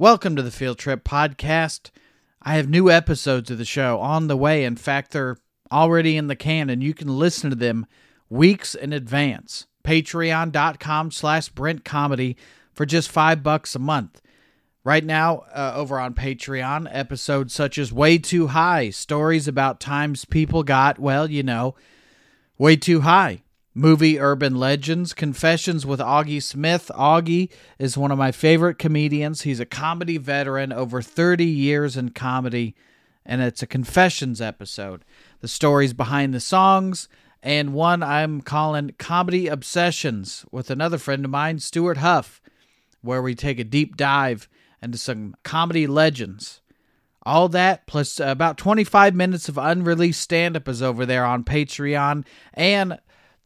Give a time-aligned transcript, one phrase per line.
[0.00, 1.90] Welcome to the Field Trip Podcast.
[2.40, 4.64] I have new episodes of the show on the way.
[4.64, 5.38] In fact, they're
[5.72, 7.84] already in the can, and you can listen to them
[8.30, 9.66] weeks in advance.
[9.82, 12.36] Patreon.com slash Brent Comedy
[12.72, 14.22] for just five bucks a month.
[14.84, 20.24] Right now, uh, over on Patreon, episodes such as Way Too High, stories about times
[20.24, 21.74] people got, well, you know,
[22.56, 23.42] way too high.
[23.78, 26.90] Movie Urban Legends, Confessions with Augie Smith.
[26.96, 29.42] Augie is one of my favorite comedians.
[29.42, 32.74] He's a comedy veteran, over 30 years in comedy,
[33.24, 35.04] and it's a Confessions episode.
[35.42, 37.08] The stories behind the songs,
[37.40, 42.42] and one I'm calling Comedy Obsessions with another friend of mine, Stewart Huff,
[43.00, 44.48] where we take a deep dive
[44.82, 46.62] into some comedy legends.
[47.22, 52.26] All that plus about 25 minutes of unreleased stand up is over there on Patreon
[52.54, 52.98] and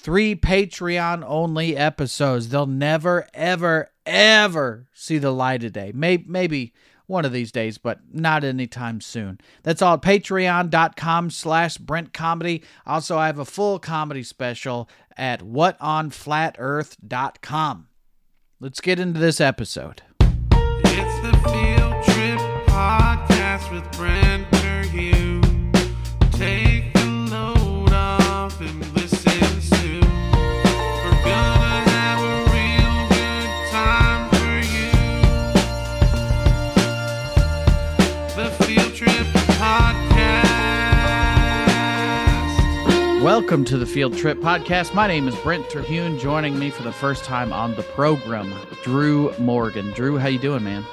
[0.02, 2.48] three Patreon only episodes.
[2.48, 5.92] They'll never, ever, ever see the light of day.
[5.94, 6.74] Maybe, maybe
[7.06, 9.38] one of these days, but not anytime soon.
[9.62, 12.64] That's all at patreon.com slash Brent Comedy.
[12.86, 17.86] Also, I have a full comedy special at whatonflatearth.com.
[18.60, 20.02] Let's get into this episode.
[20.20, 24.51] It's the Field Trip Podcast with Brent
[43.34, 44.92] Welcome to the Field Trip Podcast.
[44.92, 46.18] My name is Brent Terhune.
[46.18, 48.52] Joining me for the first time on the program,
[48.84, 49.90] Drew Morgan.
[49.92, 50.84] Drew, how you doing, man?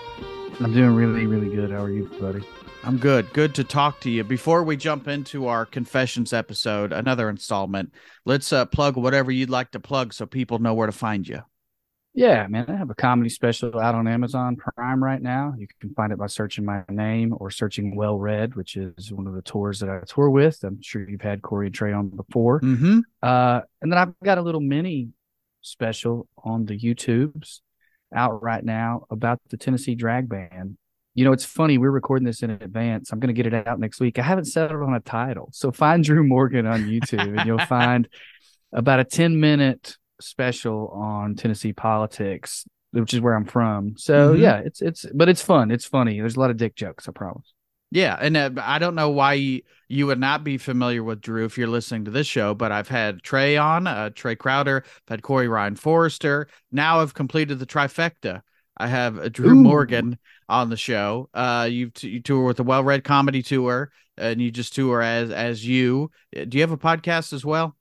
[0.62, 1.70] I'm doing really, really good.
[1.70, 2.42] How are you, buddy?
[2.86, 3.34] I'm good.
[3.34, 4.24] Good to talk to you.
[4.24, 9.72] Before we jump into our confessions episode, another installment, let's uh, plug whatever you'd like
[9.72, 11.42] to plug so people know where to find you.
[12.14, 12.66] Yeah, man.
[12.68, 15.54] I have a comedy special out on Amazon Prime right now.
[15.58, 19.28] You can find it by searching my name or searching Well Read, which is one
[19.28, 20.64] of the tours that I tour with.
[20.64, 22.62] I'm sure you've had Corey and Trey on before.
[22.62, 23.00] Mm-hmm.
[23.22, 25.10] Uh, and then I've got a little mini
[25.62, 27.60] special on the YouTubes
[28.14, 30.78] out right now about the Tennessee Drag Ban.
[31.14, 31.78] You know, it's funny.
[31.78, 33.12] We're recording this in advance.
[33.12, 34.18] I'm going to get it out next week.
[34.18, 35.50] I haven't settled on a title.
[35.52, 38.08] So find Drew Morgan on YouTube and you'll find
[38.74, 43.96] about a 10 minute special on Tennessee politics, which is where I'm from.
[43.98, 44.40] So Mhm.
[44.40, 45.72] yeah, it's, it's, but it's fun.
[45.72, 46.20] It's funny.
[46.20, 47.54] There's a lot of dick jokes, I promise.
[47.92, 51.46] Yeah, and uh, I don't know why you, you would not be familiar with Drew
[51.46, 55.02] if you're listening to this show, but I've had Trey on, uh, Trey Crowder, I've
[55.10, 56.48] had Corey Ryan Forrester.
[56.72, 58.42] Now I've completed the trifecta.
[58.78, 59.64] I have uh, Drew Ooh.
[59.64, 61.30] Morgan on the show.
[61.34, 65.02] Uh, you t- you tour with the Well Read Comedy Tour, and you just tour
[65.02, 66.12] as as you.
[66.38, 67.76] Uh, Do you have a podcast as well?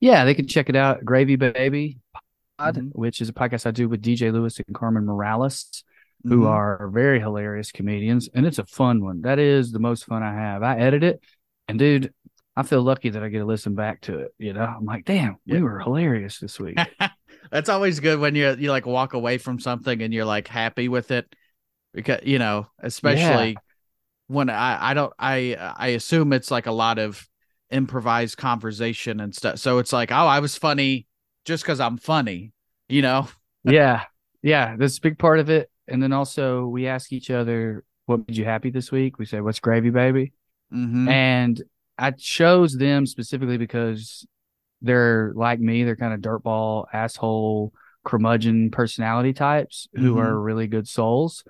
[0.00, 1.04] Yeah, they can check it out.
[1.04, 1.98] Gravy Baby
[2.58, 2.90] Pod, Mhm.
[2.92, 5.84] which is a podcast I do with DJ Lewis and Carmen Morales.
[6.24, 6.48] who Mhm.
[6.48, 9.20] are very hilarious comedians, and it's a fun one.
[9.20, 10.64] That is the most fun I have.
[10.64, 11.20] I edit it,
[11.68, 12.12] and dude,
[12.56, 14.34] I feel lucky that I get to listen back to it.
[14.36, 15.58] You know, I'm like, damn, Yeah.
[15.58, 16.76] we were hilarious this week.
[17.52, 20.88] That's always good when you you like walk away from something and you're like happy
[20.88, 21.32] with it
[21.94, 23.56] because you know, especially
[24.26, 27.24] when I I don't I I assume it's like a lot of
[27.70, 29.58] improvised conversation and stuff.
[29.58, 31.06] So it's like, oh, I was funny
[31.44, 32.52] just because I'm funny,
[32.88, 33.28] you know.
[33.64, 34.04] yeah,
[34.42, 35.70] yeah, that's a big part of it.
[35.86, 39.40] And then also, we ask each other, "What made you happy this week?" We say,
[39.40, 40.32] "What's gravy, baby?"
[40.72, 41.08] Mm-hmm.
[41.08, 41.62] And
[41.96, 44.26] I chose them specifically because
[44.82, 45.84] they're like me.
[45.84, 47.72] They're kind of dirtball, asshole,
[48.04, 50.20] curmudgeon personality types who Mhm.
[50.20, 51.44] are really good souls.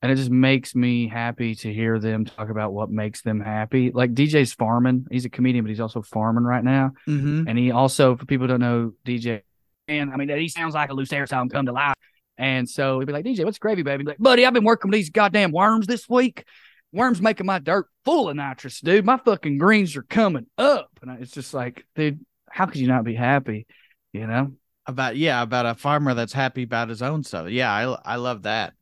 [0.00, 3.90] And it just makes me happy to hear them talk about what makes them happy.
[3.92, 5.06] Like DJ's farming.
[5.10, 6.92] He's a comedian, but he's also farming right now.
[7.08, 7.48] Mm-hmm.
[7.48, 9.42] And he also, for people who don't know DJ,
[9.88, 11.94] and I mean, he sounds like a loose air song come to life.
[12.36, 14.04] And so he'd be like, DJ, what's gravy, baby?
[14.04, 16.44] Like, buddy, I've been working with these goddamn worms this week.
[16.92, 19.04] Worms making my dirt full of nitrous, dude.
[19.04, 20.90] My fucking greens are coming up.
[21.02, 23.66] And it's just like, dude, how could you not be happy?
[24.12, 24.52] You know?
[24.86, 27.50] About yeah, about a farmer that's happy about his own stuff.
[27.50, 28.72] Yeah, I I love that.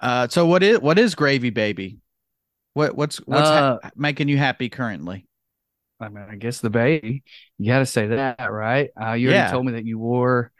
[0.00, 1.98] Uh, so what is what is gravy, baby?
[2.74, 5.26] What what's what's ha- making you happy currently?
[6.00, 7.22] I mean, I guess the baby.
[7.58, 8.90] You got to say that, right?
[9.00, 9.36] Uh, you Yeah.
[9.38, 10.52] already told me that you wore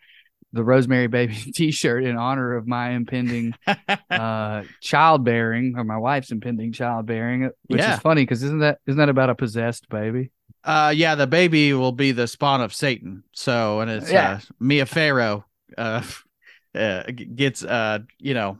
[0.52, 3.54] the Rosemary Baby T-shirt in honor of my impending
[4.10, 7.50] uh, childbearing, or my wife's impending childbearing.
[7.68, 7.96] Which Yeah.
[7.96, 10.30] is funny because isn't that isn't that about a possessed baby?
[10.64, 13.22] Uh, yeah, the baby will be the spawn of Satan.
[13.32, 14.38] So, and it's Yeah.
[14.38, 15.44] uh, Mia Farrow
[15.78, 16.02] uh,
[16.74, 17.02] uh,
[17.34, 18.58] gets uh, you know,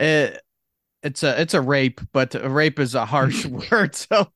[0.00, 0.28] uh,
[1.02, 3.94] it's a it's a rape, but a rape is a harsh word.
[3.94, 4.32] So,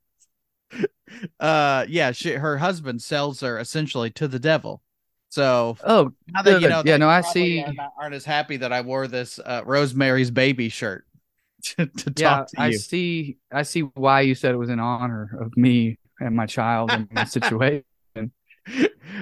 [1.40, 4.82] uh, yeah, she her husband sells her essentially to the devil.
[5.30, 8.56] So Oh, now that you know, Yeah, no, I see- are not- aren't as happy
[8.58, 11.06] that I wore this uh, Rosemary's Baby shirt.
[11.62, 13.36] to, to Yeah, talk to I see.
[13.52, 17.08] I see why you said it was in honor of me and my child and
[17.12, 17.84] my situation.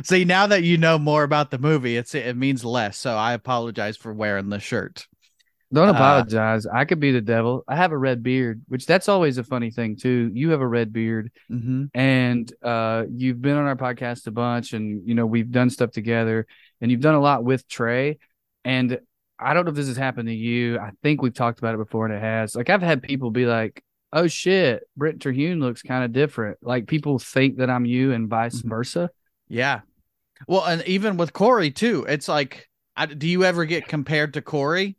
[0.04, 2.96] See, now that you know more about the movie, it's it means less.
[2.96, 5.07] So I apologize for wearing the shirt.
[5.72, 6.66] Don't Uh, apologize.
[6.66, 7.62] I could be the devil.
[7.68, 10.30] I have a red beard, which that's always a funny thing too.
[10.32, 11.86] You have a red beard, Mm-hmm.
[11.94, 15.90] and uh, you've been on our podcast a bunch, and you know we've done stuff
[15.90, 16.46] together,
[16.80, 18.18] and you've done a lot with Trey.
[18.64, 18.98] And
[19.38, 20.78] I don't know if this has happened to you.
[20.78, 22.54] I think we've talked about it before, and it has.
[22.56, 23.82] Like I've had people be like,
[24.12, 28.26] "Oh shit, Brent Terhune looks kind of different." Like people think that I'm you, and
[28.28, 28.70] vice Mhm.
[28.70, 29.10] versa.
[29.48, 29.80] Yeah.
[30.46, 34.42] Well, and even with Corey too, it's like, I, do you ever get compared to
[34.42, 34.96] Corey?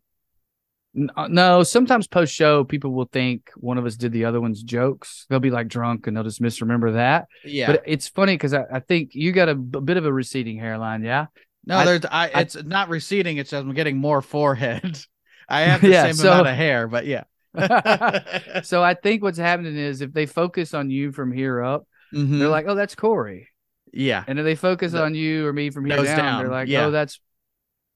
[1.15, 4.63] Uh, No, sometimes post show, people will think one of us did the other one's
[4.63, 5.25] jokes.
[5.29, 7.27] They'll be like drunk and they'll just misremember that.
[7.45, 7.67] Yeah.
[7.71, 11.03] But it's funny because I, I think you got a bit of a receding hairline.
[11.03, 11.27] Yeah.
[11.65, 13.37] no, I- there's I, I- it's not receding.
[13.37, 14.99] It's just I'm getting more forehead.
[15.49, 17.23] I have the Yeah, same so- amount of hair, but yeah.
[18.63, 22.39] so I think what's happening is if they focus on you from here up, Mhm.
[22.39, 23.47] they're like, oh, that's Corey.
[23.93, 24.23] yeah.
[24.27, 26.67] And if they focus The- on you or me from here down, down, they're like,
[26.67, 26.85] yeah.
[26.85, 27.19] oh, that's,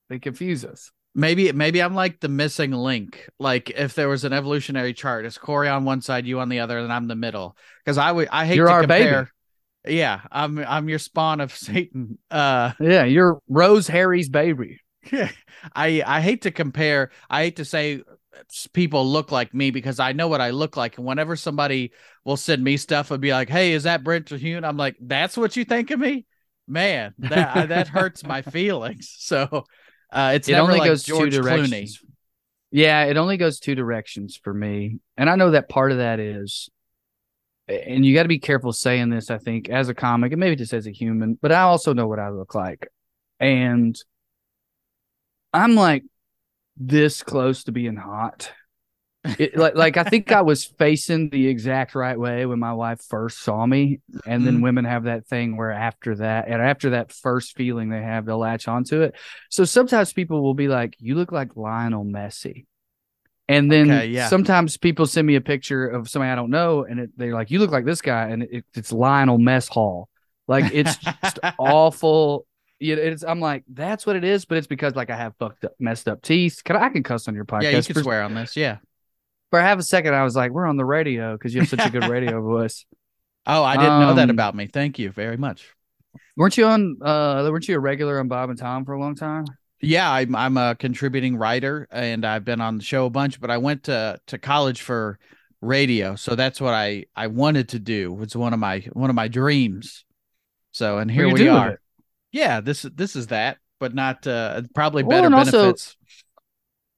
[0.10, 0.92] they confuse us.
[1.16, 3.30] Maybe maybe I'm like the missing link.
[3.40, 6.60] Like if there was an evolutionary chart, it's Corey on one side, you on the
[6.60, 7.56] other, and I'm the middle.
[7.84, 9.04] Because I would I hate You're to our baby.
[9.04, 9.32] compare.
[9.88, 12.18] Yeah, I'm I'm your spawn of Satan.
[12.32, 13.04] Uh Yeah.
[13.04, 14.80] You're Rose Harry's baby.
[15.76, 17.12] I I hate to compare.
[17.30, 18.02] I hate to say
[18.74, 20.98] people look like me because I know what I look like.
[20.98, 21.92] And whenever somebody
[22.26, 25.38] will send me stuff and be like, "Hey, is that Brent Terhune?" I'm like, "That's
[25.38, 26.26] what you think of me,
[26.68, 29.14] man." That that hurts my feelings.
[29.20, 29.66] So
[30.14, 31.44] uh, it's it only like goes George two Clooney.
[31.44, 32.00] directions.
[32.72, 35.00] Yeah, it only goes two directions for me.
[35.18, 36.70] And I know that part of that is
[37.68, 40.56] and you got to be careful saying this, I think, as a comic and maybe
[40.56, 42.88] just as a human, but I also know what I look like.
[43.40, 43.98] And
[45.54, 46.04] I'm like
[46.78, 48.52] this close to being hot.
[49.40, 53.02] It, like, like I think I was facing the exact right way when my wife
[53.02, 54.64] first saw me, and then Mhm.
[54.64, 58.38] women have that thing where after that, and after that first feeling they have, they'll
[58.38, 59.16] latch onto it.
[59.50, 62.66] So sometimes people will be like, "You look like Lionel Messi,"
[63.48, 64.28] and then Okay, yeah.
[64.28, 67.50] sometimes people send me a picture of somebody I don't know, and it, they're like,
[67.50, 70.10] "You look like this guy," and it, it's Lionel Mess Hall.
[70.50, 72.46] Like it's just awful.
[72.80, 75.64] You it's I'm like, that's what it is, but it's because like I have fucked
[75.64, 76.62] up, messed up teeth.
[76.66, 77.64] Can I, I can cuss on your podcast?
[77.64, 78.58] Yeah, you can for, swear on this.
[78.58, 78.80] Yeah.
[79.54, 81.86] For half a second, I was like, we're on the radio because you have such
[81.86, 82.88] a good radio voice.
[83.46, 84.66] Oh, I didn't know that Um, about me.
[84.66, 85.70] Thank you very much.
[86.36, 86.98] Weren't you on?
[87.04, 89.46] uh Weren't you a regular on Bob and Tom for a long time?
[89.80, 93.52] Yeah, I'm I'm a contributing writer and I've been on the show a bunch, but
[93.52, 95.20] I went to to college for
[95.62, 98.20] radio, so that's what I I wanted to do.
[98.24, 100.04] It's one of my one of my dreams.
[100.72, 101.80] So and here we are.
[102.32, 105.96] Yeah, this this is that, but not uh probably Well, better also- benefits.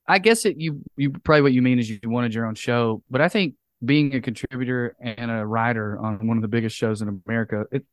[0.08, 3.02] I guess it you you probably what you mean is you wanted your own show,
[3.10, 7.02] but I think being a contributor and a writer on one of the biggest shows
[7.02, 7.86] in America, it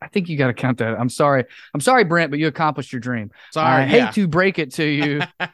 [0.00, 0.98] I think you got to count that.
[0.98, 1.44] I'm sorry,
[1.74, 3.30] I'm sorry, Brent, but you accomplished your dream.
[3.52, 4.10] Sorry, I hate yeah.
[4.12, 5.20] to break it to you.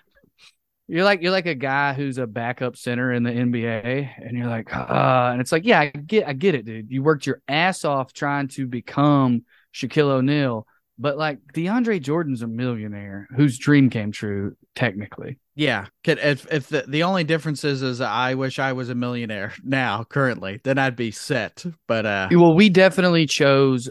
[0.88, 4.48] you're like you're like a guy who's a backup center in the NBA, and you're
[4.48, 6.90] like, uh, and it's like, yeah, I get, I get it, dude.
[6.90, 9.44] You worked your ass off trying to become
[9.74, 10.66] Shaquille O'Neal,
[10.98, 15.38] but like DeAndre Jordan's a millionaire whose dream came true, technically.
[15.56, 19.52] Yeah, if if the, the only difference is is I wish I was a millionaire
[19.64, 21.64] now currently, then I'd be set.
[21.86, 23.88] But uh Well, we definitely chose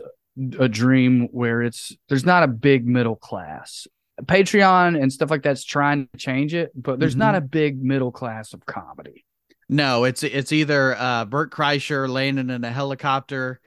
[0.60, 3.88] a dream where it's there's not a big middle class.
[4.22, 8.12] Patreon and stuff like that's trying to change it, but there's not a big middle
[8.12, 9.26] class of comedy.
[9.70, 13.62] No, it's it's either uh Bert Kreischer landing in a helicopter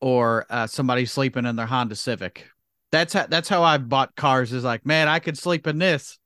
[0.00, 2.46] or uh somebody sleeping in their Honda Civic.
[2.92, 6.18] That's how that's how I bought cars is like, man, I could sleep in this.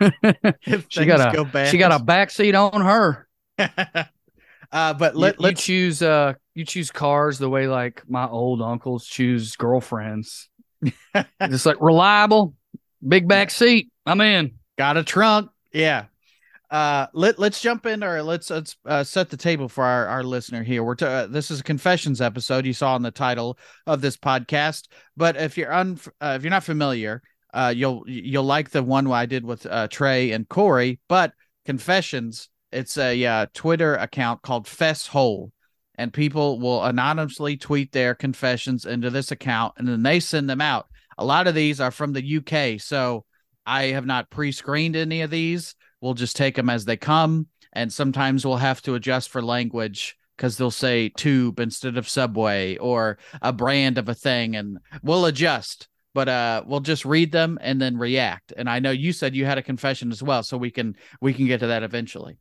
[0.88, 1.68] She got a- go bad.
[1.68, 3.28] She got a backseat on her.
[4.72, 8.26] uh but You- let you, let's choose uh you choose cars the way like my
[8.28, 10.48] old uncles choose girlfriends.
[11.48, 12.54] Just like reliable,
[13.06, 13.90] big back seat.
[14.06, 14.52] I'm in.
[14.76, 15.50] got a trunk.
[15.72, 16.04] Yeah.
[16.70, 20.22] Uh, let let's jump in or let's let's uh, set the table for our, our
[20.22, 20.84] listener here.
[20.84, 22.66] We're t- uh, this is a confessions episode.
[22.66, 26.50] You saw in the title of this podcast, but if you're un uh, if you're
[26.50, 31.00] not familiar, uh, you'll you'll like the one I did with uh, Trey and Corey.
[31.08, 31.32] But
[31.64, 35.50] confessions, it's a uh, Twitter account called FessHole,
[35.96, 40.60] and people will anonymously tweet their confessions into this account, and then they send them
[40.60, 40.86] out.
[41.16, 43.24] A lot of these are from the UK, so
[43.66, 45.74] I have not pre-screened any of these.
[46.00, 50.16] We'll just take them as they come, and sometimes we'll have to adjust for language
[50.36, 55.26] because they'll say tube instead of subway or a brand of a thing, and we'll
[55.26, 55.88] adjust.
[56.18, 58.52] But uh, we'll just read them and then react.
[58.56, 61.32] And I know you said you had a confession as well, so we can we
[61.32, 62.38] can get to that eventually.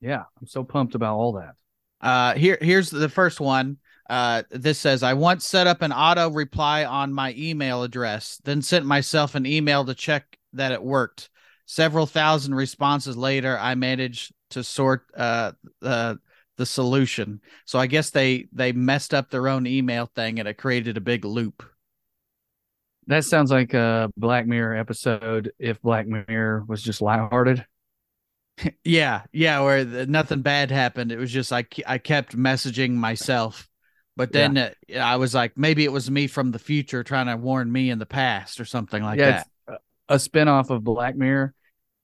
[0.00, 1.56] Yeah, I'm so pumped about all that.
[2.00, 3.78] Uh, here, here's the first one.
[4.08, 8.62] Uh, this says, I once set up an auto reply on my email address, then
[8.62, 11.28] sent myself an email to check that it worked.
[11.66, 15.50] Several thousand responses later, I managed to sort uh,
[15.80, 16.20] the
[16.56, 17.40] the solution.
[17.64, 21.00] So I guess they they messed up their own email thing and it created a
[21.00, 21.64] big loop.
[23.10, 27.66] That sounds like a Black Mirror episode if Black Mirror was just lighthearted.
[28.84, 31.10] Yeah, yeah, where the, nothing bad happened.
[31.10, 33.66] It was just I I kept messaging myself,
[34.18, 37.38] but then uh, I was like, maybe it was me from the future trying to
[37.38, 39.80] warn me in the past or something like yeah, that.
[40.10, 41.54] a spinoff of Black Mirror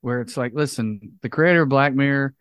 [0.01, 2.33] where it's like, listen, the creator of Black Mirror,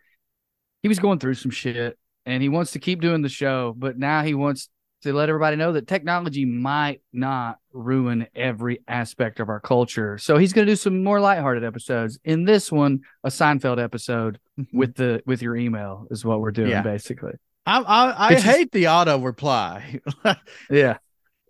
[0.82, 3.98] he was going through some shit and he wants to keep doing the show, but
[3.98, 4.70] now he wants
[5.06, 10.18] to let everybody know that technology might not ruin every aspect of our culture.
[10.18, 12.20] So he's going to do some more lighthearted episodes.
[12.24, 14.40] In this one, a Seinfeld episode
[14.74, 16.82] with the with your email is what we're doing Yeah.
[16.82, 17.34] basically.
[17.66, 20.00] I I, I It's just- hate the auto reply.
[20.70, 20.98] Yeah.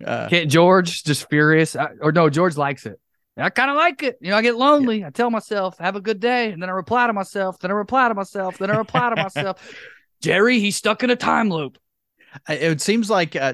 [0.05, 3.00] uh, Can't George just furious I, or no, George likes it.
[3.38, 4.17] I kind of like it.
[4.21, 5.03] You know, I get lonely.
[5.03, 6.51] I tell myself, have a good day.
[6.51, 7.59] And then I reply to myself.
[7.59, 8.57] Then I reply to myself.
[8.57, 9.62] Then I reply to myself.
[10.21, 11.77] Jerry, he's stuck in a time loop.
[12.47, 13.53] It seems like uh,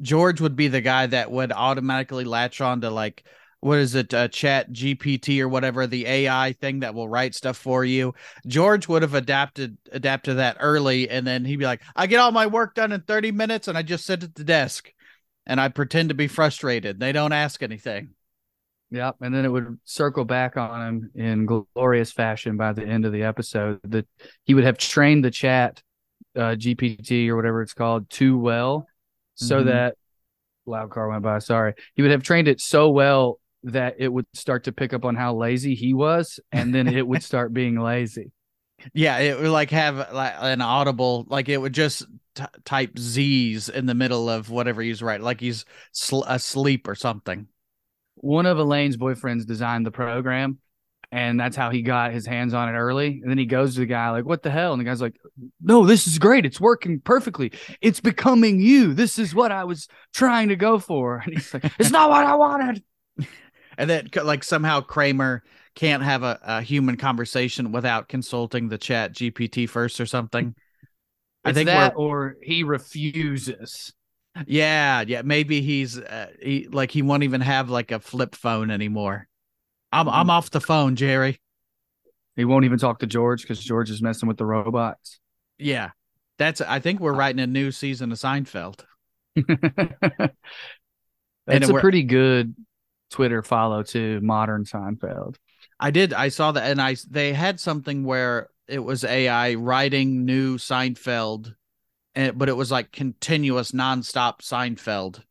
[0.00, 3.24] George would be the guy that would automatically latch on to like
[3.60, 7.56] what is it uh, chat gpt or whatever the ai thing that will write stuff
[7.56, 8.14] for you
[8.46, 12.30] george would have adapted adapted that early and then he'd be like i get all
[12.30, 14.92] my work done in 30 minutes and i just sit at the desk
[15.46, 18.10] and i pretend to be frustrated they don't ask anything
[18.90, 19.16] Yep.
[19.20, 23.12] And then it would circle back on him in glorious fashion by the end of
[23.12, 24.06] the episode that
[24.44, 25.82] he would have trained the chat
[26.38, 28.86] uh, GPT or whatever it's called too well
[29.34, 29.66] so Mhm.
[29.66, 29.94] that
[30.66, 31.38] loud car went by.
[31.40, 31.74] Sorry.
[31.94, 35.16] He would have trained it so well that it would start to pick up on
[35.16, 38.30] how lazy he was and then it would start being lazy.
[38.94, 43.68] yeah it would like have like an audible like it would just t- type z's
[43.68, 47.48] in the middle of whatever he's writing like he's sl- asleep or something
[48.14, 50.58] One of Elaine's boyfriends designed the program
[51.10, 53.20] and that's how he got his hands on it early.
[53.22, 55.16] And then he goes to the guy like, "What the hell?" And the guy's like,
[55.60, 56.44] "No, this is great.
[56.44, 57.52] It's working perfectly.
[57.80, 58.92] It's becoming you.
[58.92, 62.26] This is what I was trying to go for." And he's like, "It's not what
[62.26, 62.82] I wanted."
[63.78, 65.42] and then like somehow Kramer
[65.74, 70.54] can't have a, a human conversation without consulting the chat GPT first or something.
[71.44, 73.94] I think that, or he refuses.
[74.46, 78.70] yeah, yeah, maybe he's uh, he like he won't even have like a flip phone
[78.70, 79.27] anymore.
[79.92, 80.14] I'm mm-hmm.
[80.14, 81.40] I'm off the phone, Jerry.
[82.36, 85.18] He won't even talk to George because George is messing with the robots.
[85.58, 85.90] Yeah.
[86.38, 88.84] That's I think we're uh, writing a new season of Seinfeld.
[91.46, 92.54] That's a pretty good
[93.10, 95.36] Twitter follow to modern Seinfeld.
[95.80, 100.24] I did I saw that and I they had something where it was AI writing
[100.24, 101.54] new Seinfeld
[102.14, 105.22] and but it was like continuous nonstop Seinfeld.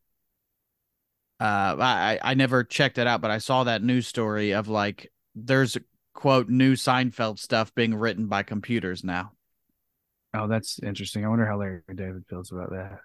[1.40, 5.12] Uh I I never checked it out but I saw that news story of like
[5.34, 5.76] there's
[6.14, 9.32] quote new Seinfeld stuff being written by computers now.
[10.34, 11.24] Oh, that's interesting.
[11.24, 13.00] I wonder how Larry David feels about that.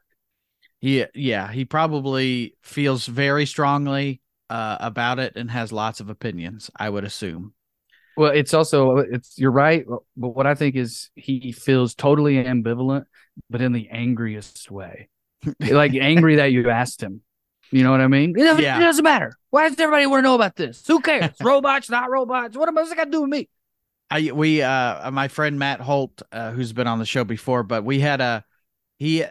[0.80, 6.70] He yeah, he probably feels very strongly uh about it and has lots of opinions,
[6.76, 7.54] I would assume.
[8.16, 9.86] Well, it's also it's you're right,
[10.16, 13.06] but what I think is he feels totally ambivalent,
[13.50, 15.10] but in the angriest way,
[15.60, 17.22] like angry that you asked him.
[17.72, 18.38] You know what I mean?
[18.38, 18.78] It, Yeah.
[18.78, 19.38] it doesn't matter.
[19.50, 20.86] Why does everybody want to know about this?
[20.88, 21.32] Who cares?
[21.42, 22.58] robots, not robots.
[22.58, 23.50] What am I got to do with me?
[24.10, 27.84] I we uh my friend Matt Holt uh, who's been on the show before, but
[27.84, 28.44] we had a
[28.98, 29.26] he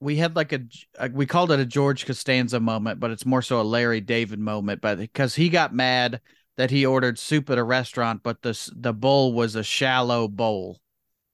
[0.00, 0.60] we had like a,
[0.98, 4.38] a we called it a George Costanza moment, but it's more so a Larry David
[4.38, 6.20] moment, but because he got mad
[6.56, 10.80] that he ordered soup at a restaurant, but the the bowl was a shallow bowl.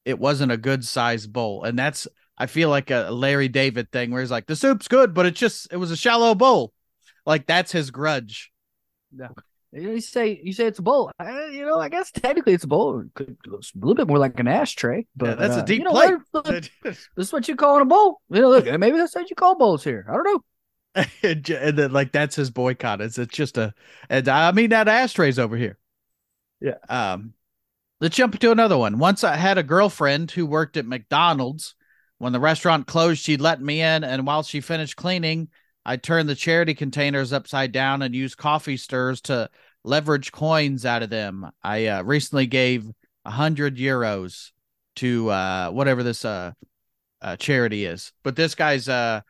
[0.04, 2.06] It wasn't a good sized bowl, and that's
[2.38, 5.38] I feel like a Larry David thing where he's like the soup's good, but it's
[5.38, 6.72] just it was a shallow bowl.
[7.26, 8.50] Like that's his grudge.
[9.16, 9.28] Yeah.
[9.74, 11.10] You say you say it's a bowl.
[11.18, 13.04] Uh, you know, I guess technically it's a bowl.
[13.18, 15.84] It's a little bit more like an ashtray, but Yeah, that's uh, a deep you
[15.84, 16.14] know, plate.
[16.32, 16.70] what?
[16.84, 18.20] This is what you call a bowl.
[18.28, 20.04] You know, look, maybe that's what you call bowls here.
[20.08, 20.42] I don't know.
[21.22, 23.00] and then like that's his boycott.
[23.00, 23.72] It's it's just a
[24.10, 25.78] and I mean that ashtrays over here.
[26.60, 26.74] Yeah.
[26.88, 27.32] Um
[28.00, 28.98] let's jump to another one.
[28.98, 31.74] Once I had a girlfriend who worked at McDonald's.
[32.22, 35.48] When the restaurant closed, she'd let me in, and while she finished cleaning,
[35.84, 39.50] I turned the charity containers upside down and used coffee stirs to
[39.82, 41.50] leverage coins out of them.
[41.64, 42.88] I uh, recently gave
[43.24, 44.52] a hundred euros
[44.96, 46.52] to uh, whatever this uh,
[47.20, 49.22] uh, charity is, but this guy's uh,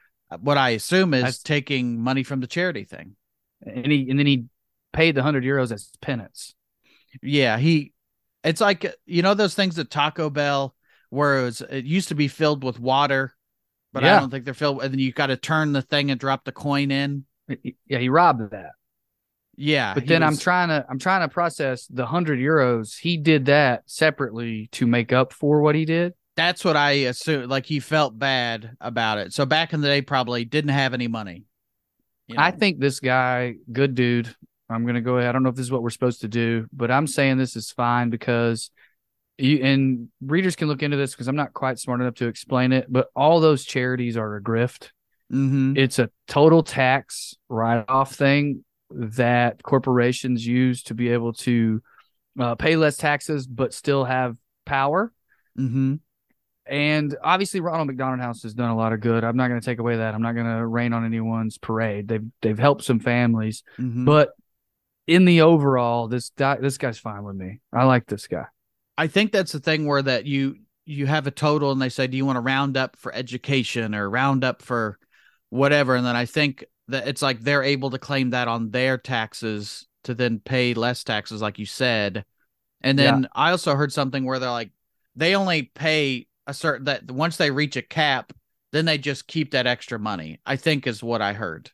[0.43, 3.17] what I assume is That's- taking money from the charity thing.
[3.63, 4.45] And he and then he
[4.93, 6.55] paid the hundred euros as penance.
[7.23, 7.95] Yeah, he.
[8.45, 10.75] It's like you know those things at Taco Bell
[11.13, 13.35] where it was it used to be filled with water,
[13.93, 14.83] but I don't think they're filled.
[14.83, 17.27] And then you got to turn the thing and drop the coin in.
[17.87, 18.71] Yeah, he robbed that.
[19.55, 22.99] Yeah, But he then I'm trying to I'm trying to process the hundred euros.
[22.99, 26.15] He did that separately to make up for what he did.
[26.37, 27.51] That's what I assume.
[27.51, 29.35] Like he felt bad about it.
[29.35, 31.45] So back in the day, probably didn't have any money.
[32.27, 34.35] you I think this guy, good dude.
[34.71, 35.29] I'm gonna go ahead.
[35.29, 37.55] I don't know if this is what we're supposed to do, but I'm saying this
[37.55, 38.71] is fine because
[39.39, 42.73] you and readers can look into this because I'm not quite smart enough to explain
[42.73, 42.87] it.
[42.89, 44.91] But all those charities are a grift.
[45.33, 45.77] Mhm.
[45.79, 51.83] It's a total tax write off thing that corporations use to be able to
[52.39, 54.37] uh, pay less taxes but still have
[54.67, 55.13] power.
[55.59, 56.01] Mhm.
[56.65, 59.25] And obviously, Ronald McDonald House has done a lot of good.
[59.25, 60.15] I'm not going to take away that.
[60.15, 62.07] I'm not going to rain on anyone's parade.
[62.09, 64.05] They've they've helped some families, Mhm.
[64.05, 64.31] but
[65.07, 67.61] in the overall, this guy this guy's fine with me.
[67.73, 68.45] I like this guy.
[68.97, 72.07] I think that's the thing where that you you have a total and they say,
[72.07, 74.99] do you want to round up for education or round up for
[75.51, 75.95] whatever?
[75.95, 79.87] And then I think that it's like they're able to claim that on their taxes
[80.05, 82.25] to then pay less taxes, like you said.
[82.81, 84.71] And then I also heard something where they're like
[85.15, 88.33] they only pay a certain that once they reach a cap,
[88.73, 90.41] then they just keep that extra money.
[90.45, 91.71] I think is what I heard.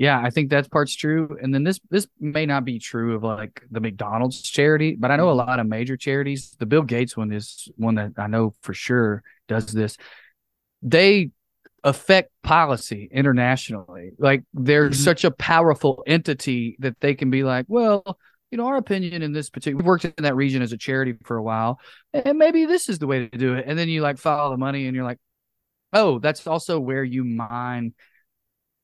[0.00, 1.36] Yeah, I think that part's true.
[1.42, 5.16] And then this this may not be true of like the McDonald's charity, but I
[5.16, 6.56] know a lot of major charities.
[6.58, 9.98] The Bill Gates one is one that I know for sure does this.
[10.80, 11.32] They
[11.84, 14.12] affect policy internationally.
[14.18, 14.94] Like they're Mhm.
[14.94, 18.18] such a powerful entity that they can be like, well,
[18.50, 21.14] you know, our opinion in this particular we've worked in that region as a charity
[21.24, 21.78] for a while,
[22.14, 23.66] and maybe this is the way to do it.
[23.68, 25.18] And then you like follow the money and you're like,
[25.92, 27.92] oh, that's also where you mine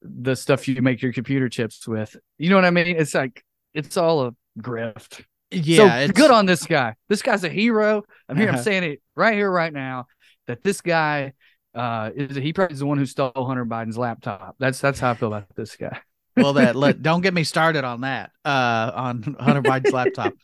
[0.08, 2.16] the stuff you make your computer chips with.
[2.38, 2.88] You know what I mean?
[2.88, 3.42] It's like
[3.74, 5.24] it's all a grift.
[5.50, 6.94] Yeah, so it's good on this guy.
[7.08, 8.02] This guy's a hero.
[8.28, 8.48] I'm here.
[8.48, 8.64] I'm Uh-huh.
[8.64, 10.06] saying it right here, right now.
[10.46, 11.32] That this guy
[11.74, 14.56] uh, is he probably is the one who stole Hunter Biden's laptop.
[14.58, 16.00] That's that's how I feel about this guy.
[16.36, 20.34] well that let don't get me started on that uh on hunter biden's laptop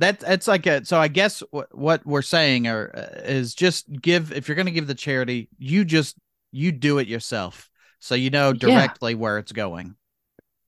[0.00, 3.86] that that's like a so i guess what, what we're saying are, uh, is just
[4.02, 6.16] give if you're going to give the charity you just
[6.50, 7.67] you do it yourself
[7.98, 8.58] so you know Yeah.
[8.58, 9.94] directly where it's going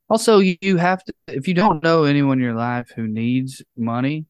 [0.08, 4.26] Also, you, have to if you don't know anyone in your life who needs money,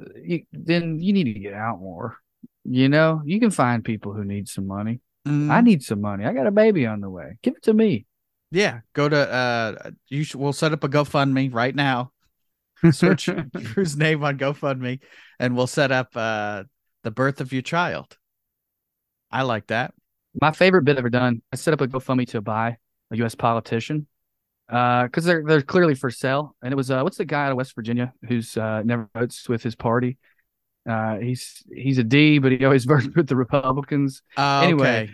[0.00, 2.16] uh, you, then you need to get out more.
[2.64, 5.00] You know, you can find people who need some money.
[5.28, 5.50] Mhm.
[5.50, 6.24] I need some money.
[6.24, 7.36] I got a baby on the way.
[7.42, 8.06] Give it to me.
[8.50, 12.12] yeah go to uh you should we'll set up a gofundme right now
[12.90, 15.00] search drew's name on gofundme
[15.40, 16.62] and we'll set up uh
[17.02, 18.16] the birth of your child
[19.30, 19.94] i like that
[20.40, 21.42] My favorite bit ever done.
[21.52, 22.78] I set up a GoFundMe to buy
[23.10, 23.34] a U.S.
[23.34, 24.06] politician
[24.66, 26.56] because they're they're clearly for sale.
[26.62, 29.48] And it was uh, what's the guy out of West Virginia who's uh, never votes
[29.48, 30.16] with his party?
[30.88, 34.22] Uh, he's he's a D, but he always votes with the Republicans.
[34.36, 35.12] uh, Anyway, okay.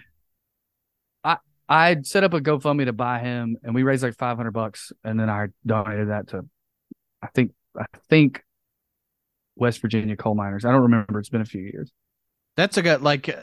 [1.70, 4.90] I set up a GoFundMe to buy him, and we raised like five hundred bucks,
[5.04, 6.46] and then I donated that to,
[7.22, 8.42] I think I think
[9.54, 10.64] West Virginia coal miners.
[10.64, 11.18] I don't remember.
[11.18, 11.90] It's been a few years.
[12.56, 13.42] That's a good like uh,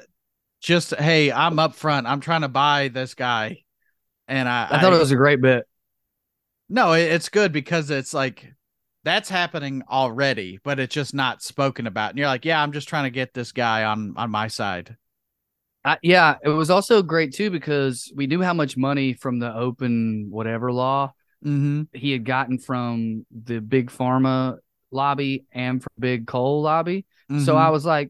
[0.66, 2.08] just hey, I'm up front.
[2.08, 3.60] I'm trying to buy this guy.
[4.28, 5.66] And I, I thought it was a great bit.
[6.68, 8.52] no, it- it's good because it's like
[9.04, 12.10] that's happening already, but it's just not spoken about.
[12.10, 14.98] And you're like, yeah, I'm just trying to get this guy on on my side.
[15.84, 19.54] I, yeah, it was also great too because we knew how much money from the
[19.56, 21.14] open whatever law
[21.46, 21.84] Mm-hmm.
[21.94, 24.58] he had gotten from the big pharma
[24.90, 27.06] lobby and from big coal lobby.
[27.30, 27.44] Mm-hmm.
[27.44, 28.10] So I was like,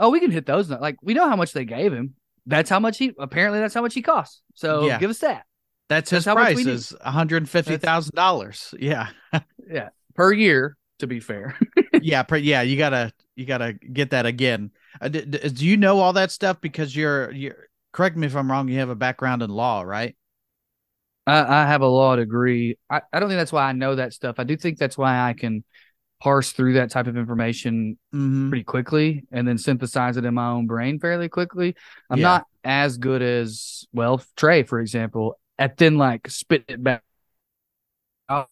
[0.00, 0.68] oh, we can hit those.
[0.70, 2.14] Like we know how much they gave him.
[2.46, 4.42] That's how much he apparently that's how much he costs.
[4.54, 4.98] So Yeah.
[4.98, 5.44] give us that
[5.88, 8.74] that's his that's how price is one hundred fifty thousand dollars.
[8.78, 9.08] Yeah,
[9.70, 10.76] yeah, per year.
[11.00, 11.58] To be fair,
[12.02, 12.60] yeah, pre- yeah.
[12.62, 14.70] You gotta you gotta get that again.
[15.00, 18.36] Uh, d- d- do you know all that stuff because you're you're correct me if
[18.36, 18.68] I'm wrong.
[18.68, 20.14] You have a background in law, right?
[21.26, 22.78] I, I have a law degree.
[22.90, 24.36] I, I don't think that's why I know that stuff.
[24.38, 25.64] I do think that's why I can
[26.20, 28.48] parse through that type of information Mm-hmm.
[28.50, 31.74] pretty quickly and then synthesize it in my own brain fairly quickly.
[32.10, 32.24] I'm Yeah.
[32.24, 37.02] not as good as well Trey, for example, at then like spit it back
[38.28, 38.48] out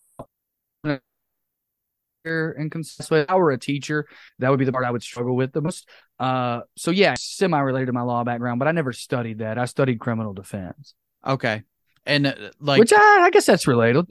[2.25, 3.21] in concise way.
[3.21, 4.07] If I were a teacher,
[4.39, 5.89] that would be the part I would struggle with the most.
[6.19, 9.59] Uh, so yeah, semi related to my law background, but I never studied that.
[9.59, 10.95] I studied criminal defense,
[11.27, 11.63] Okay.
[12.07, 14.07] And uh, like which I, I guess that's related.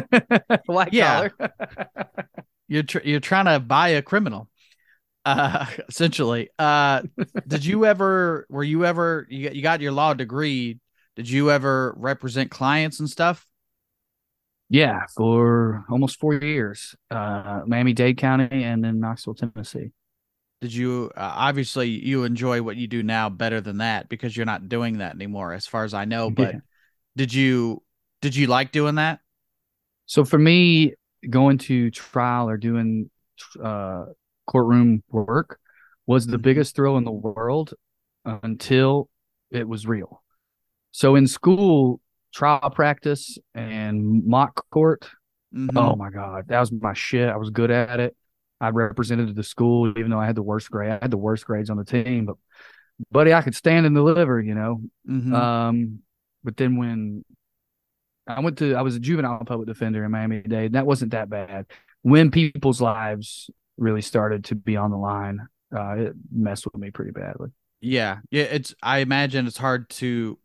[0.66, 1.28] White Yeah.
[1.28, 1.52] collar.
[2.68, 4.48] you're tr- you're trying to buy a criminal,
[5.24, 6.50] uh, essentially.
[6.58, 7.02] Uh,
[7.46, 8.46] did you ever?
[8.48, 9.26] Were you ever?
[9.28, 10.78] You got, you got your law degree.
[11.16, 13.46] Did you ever represent clients and stuff?
[14.70, 19.92] Yeah, for almost four years, uh, Miami Dade County and then Knoxville, Tennessee.
[20.60, 24.46] Did you uh, obviously you enjoy what you do now better than that because you're
[24.46, 26.30] not doing that anymore, as far as I know.
[26.30, 26.60] But Yeah.
[27.16, 27.82] did you
[28.22, 29.20] did you like doing that?
[30.06, 30.94] So for me,
[31.30, 33.10] going to trial or doing
[33.62, 34.06] uh,
[34.46, 35.58] courtroom work
[36.06, 36.42] was the Mhm.
[36.42, 37.74] biggest thrill in the world
[38.24, 39.08] until
[39.50, 40.22] it was real.
[40.92, 42.00] So in school,
[42.32, 45.08] trial practice and mock court,
[45.54, 45.70] Mhm.
[45.76, 47.28] oh my God, that was my shit.
[47.28, 48.16] I was good at it.
[48.60, 50.90] I represented the school, even though I had the worst grade.
[50.90, 52.36] I had the worst grades on the team, but
[53.10, 54.82] buddy, I could stand and deliver, you know.
[55.08, 55.32] Mhm.
[55.32, 55.98] Um,
[56.44, 57.24] but then when
[58.26, 60.72] I went to, I was a juvenile public defender in Miami Dade.
[60.72, 61.66] That wasn't that bad.
[62.02, 65.40] When people's lives really started to be on the line,
[65.74, 67.50] uh, it messed with me pretty badly.
[67.80, 68.44] yeah, yeah.
[68.44, 70.38] It's I imagine it's hard to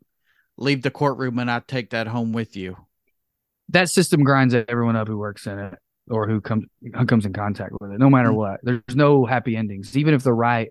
[0.58, 2.76] leave the courtroom and not take that home with you.
[3.70, 5.78] That system grinds everyone up who works in it
[6.10, 8.36] or who comes who comes in contact with it, no matter Mm.
[8.36, 8.60] what.
[8.64, 9.96] There's no happy endings.
[9.96, 10.70] Even if the right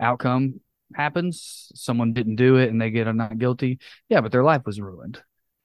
[0.00, 0.60] outcome
[0.94, 3.78] happens, someone didn't do it and they get a not guilty.
[4.08, 5.22] Yeah, but their life was ruined.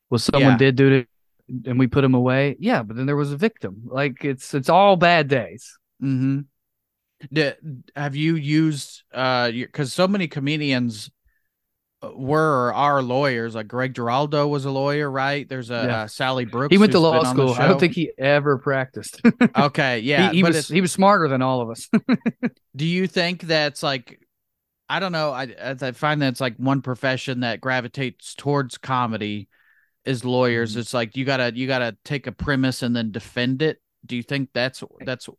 [0.10, 0.58] Well, someone Yeah.
[0.58, 1.08] did do it
[1.66, 2.56] and we put him away.
[2.60, 3.84] Yeah, but then there was a victim.
[3.86, 5.78] Like it's it's all bad days.
[6.04, 6.42] Mm-hmm.
[7.96, 11.10] have you used uh because so many comedians
[12.04, 16.02] uh, were or are lawyers like greg giraldo was a lawyer right there's a Yeah.
[16.04, 17.64] uh, sally brooks He went to law been on the school.
[17.64, 19.20] I don't think he ever practiced.
[19.58, 21.90] okay yeah he, he was he was smarter than all of us.
[22.76, 24.20] do you think that's like
[24.88, 25.48] i don't know i
[25.82, 29.48] i find that's like one profession that gravitates towards comedy
[30.08, 30.80] is lawyers Mhm.
[30.80, 34.24] it's like you gotta you gotta take a premise and then defend it do you
[34.24, 35.30] think that's that's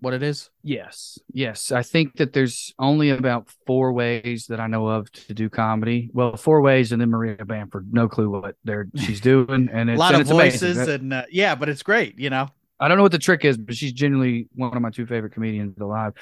[0.00, 1.70] what it is Yes, yes.
[1.72, 6.10] I think that there's only about four ways that I know of to do comedy.
[6.12, 9.96] Well, four ways, and then Maria Bamford, no clue what they're she's doing, and a
[9.96, 10.60] lot and of it's amazing.
[10.74, 12.48] voices That- and uh, yeah but it's great you know
[12.80, 15.32] I don't know what the trick is, but she's genuinely one of my two favorite
[15.34, 16.14] comedians alive.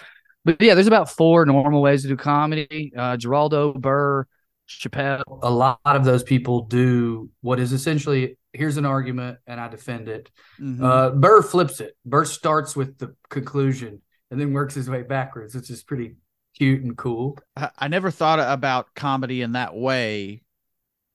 [0.45, 2.93] But yeah, there's about four normal ways to do comedy.
[2.95, 4.27] Uh, Giraldo, Burr,
[4.71, 5.23] Chappelle.
[5.43, 10.09] A lot of those people do what is essentially here's an argument and I defend
[10.09, 10.31] it.
[10.61, 10.83] Mhm.
[10.83, 11.97] Uh, Burr flips it.
[12.05, 16.17] Burr starts with the conclusion and then works his way backwards, which is pretty
[16.57, 17.39] cute and cool.
[17.57, 20.43] I, I never thought about comedy in that way.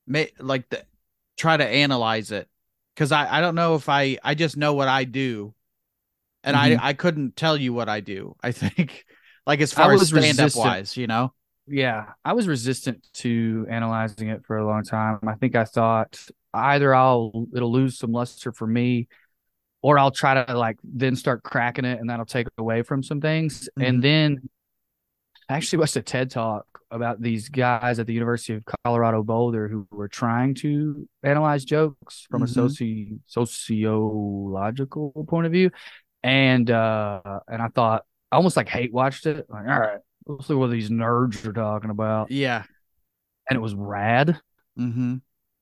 [0.08, 0.84] May like the,
[1.38, 2.48] try to analyze it
[2.94, 5.54] because I I don't know if I I just know what I do,
[6.44, 6.80] and Mhm.
[6.80, 8.36] I I couldn't tell you what I do.
[8.44, 9.06] I think
[9.48, 11.34] like as far as was stand up wise, you know.
[11.68, 15.20] Yeah, I was resistant to analyzing it for a long time.
[15.28, 16.20] I think I thought
[16.54, 19.08] either I'll it'll lose some luster for me,
[19.82, 23.20] or I'll try to like then start cracking it, and that'll take away from some
[23.20, 23.68] things.
[23.80, 23.88] Mhm.
[23.88, 24.50] And then
[25.50, 29.68] I actually watched a TED talk about these guys at the University of Colorado Boulder
[29.68, 32.56] who were trying to analyze jokes from a Mhm.
[32.56, 35.72] soci sociological point of view,
[36.24, 39.50] and uh, and I thought I almost like hate watched it.
[39.50, 42.64] Like, all right, let's see what these nerds are talking about, Yeah.
[43.50, 44.40] and it was rad.
[44.80, 45.16] Mm-hmm.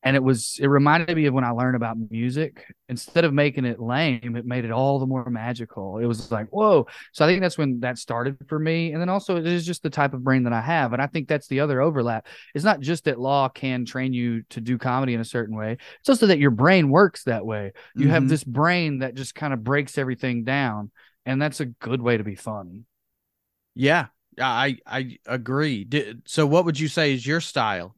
[0.06, 2.66] And it was it reminded me of when I learned about music.
[2.90, 5.98] Instead of making it lame, it made it all the more magical.
[5.98, 6.88] It was like, whoa.
[7.14, 8.92] So I think that's when that started for me.
[8.92, 10.92] And then also it is just the type of brain that I have.
[10.92, 12.28] And I think that's the other overlap.
[12.54, 15.78] It's not just that law can train you to do comedy in a certain way.
[16.02, 17.72] It's also that your brain works that way.
[17.96, 18.30] You have Mhm.
[18.30, 20.92] this brain that just kind of breaks everything down.
[21.26, 22.82] And that's a good way to be funny.
[23.74, 24.08] Yeah.
[24.40, 25.84] I I agree.
[25.84, 27.96] Did, so what would you say is your style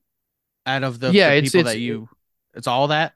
[0.65, 2.09] out of the, Yeah, the it's- people it's- that you?
[2.53, 3.13] It's all that.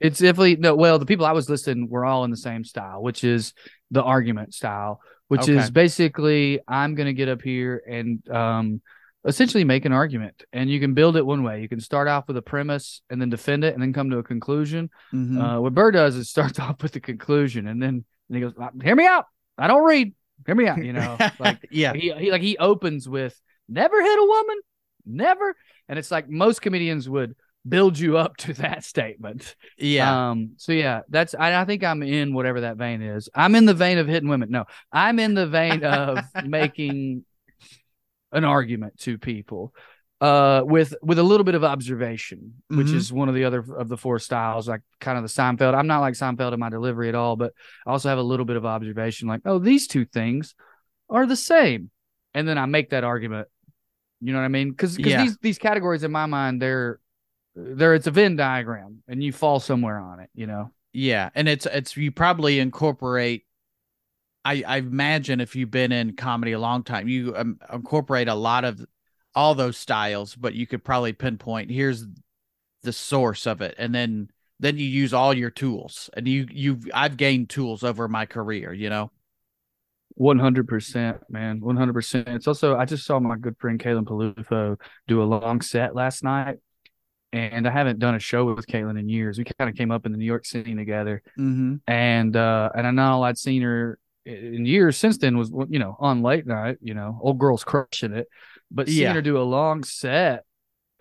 [0.00, 0.74] It's definitely no.
[0.76, 3.52] Well, the people I was listening were all in the same style, which is
[3.90, 5.56] the argument style, which Okay.
[5.58, 8.80] is basically I'm going to get up here and um,
[9.24, 11.60] essentially make an argument, and you can build it one way.
[11.62, 14.18] You can start off with a premise and then defend it, and then come to
[14.18, 14.88] a conclusion.
[15.12, 15.56] Mhm.
[15.58, 18.52] Uh, what Burr does is starts off with the conclusion, and then and he goes,
[18.60, 19.24] "Uh, "Hear me out.
[19.58, 20.14] I don't read.
[20.46, 21.92] Hear me out." You know, like yeah.
[21.92, 24.56] he, he like he opens with never hit a woman,
[25.04, 25.56] never,
[25.88, 27.34] and it's like most comedians would
[27.68, 29.56] build you up to that statement.
[29.78, 30.30] Yeah.
[30.30, 30.52] Um.
[30.56, 33.28] So yeah, that's I, I think I'm in whatever that vein is.
[33.34, 34.50] I'm in the vein of hitting women.
[34.50, 37.24] No, I'm in the vein of making
[38.32, 39.74] an argument to people,
[40.20, 42.94] uh, with with a little bit of observation, which Mhm.
[42.94, 45.74] is one of the other of the four styles, like kind of the Seinfeld.
[45.74, 47.52] I'm not like Seinfeld in my delivery at all, but
[47.86, 50.54] I also have a little bit of observation, like oh, these two things
[51.08, 51.90] are the same,
[52.34, 53.48] and then I make that argument.
[54.20, 54.70] You know what I mean?
[54.70, 55.22] Because Yeah.
[55.22, 56.98] these these categories in my mind, they're
[57.54, 60.72] there it's a Venn diagram and you fall somewhere on it, you know.
[60.92, 63.44] Yeah, and it's it's you probably incorporate.
[64.44, 68.34] I I imagine if you've been in comedy a long time, you um, incorporate a
[68.34, 68.84] lot of
[69.38, 72.04] all those styles, but you could probably pinpoint here's
[72.82, 74.28] the source of it, and then
[74.60, 78.72] then you use all your tools, and you you've I've gained tools over my career,
[78.72, 79.10] you know.
[80.14, 81.60] One hundred percent, man.
[81.60, 82.26] One hundred percent.
[82.28, 86.24] It's also I just saw my good friend Caitlin Peluffo do a long set last
[86.24, 86.56] night,
[87.32, 89.38] and I haven't done a show with Caitlin in years.
[89.38, 91.76] We kind of came up in the New York scene together, Mm-hmm.
[91.86, 95.94] and uh, and I know I'd seen her in years since then was you know
[96.00, 98.26] on late night, you know, old girls crushing it,
[98.70, 99.14] but seeing Yeah.
[99.14, 100.44] her do a long set,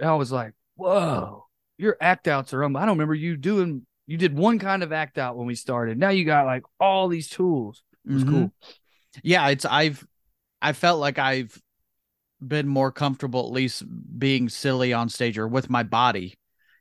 [0.02, 1.46] I was like, whoa,
[1.78, 2.64] your act outs are.
[2.64, 3.86] Um, I don't remember you doing.
[4.06, 5.98] You did one kind of act out when we started.
[5.98, 7.84] Now you got like all these tools.
[8.06, 8.30] It was Mhm.
[8.32, 8.54] cool.
[9.24, 10.06] Yeah, it's I've
[10.62, 11.62] I felt like I've
[12.46, 13.84] been more comfortable at least
[14.20, 16.38] being silly on stage or with my body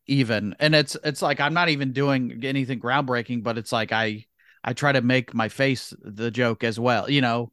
[0.06, 0.54] even.
[0.60, 4.26] And it's it's like I'm not even doing anything groundbreaking, but it's like I
[4.62, 7.52] I try to make my face the joke as well, you know.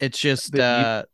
[0.00, 1.04] It's just But uh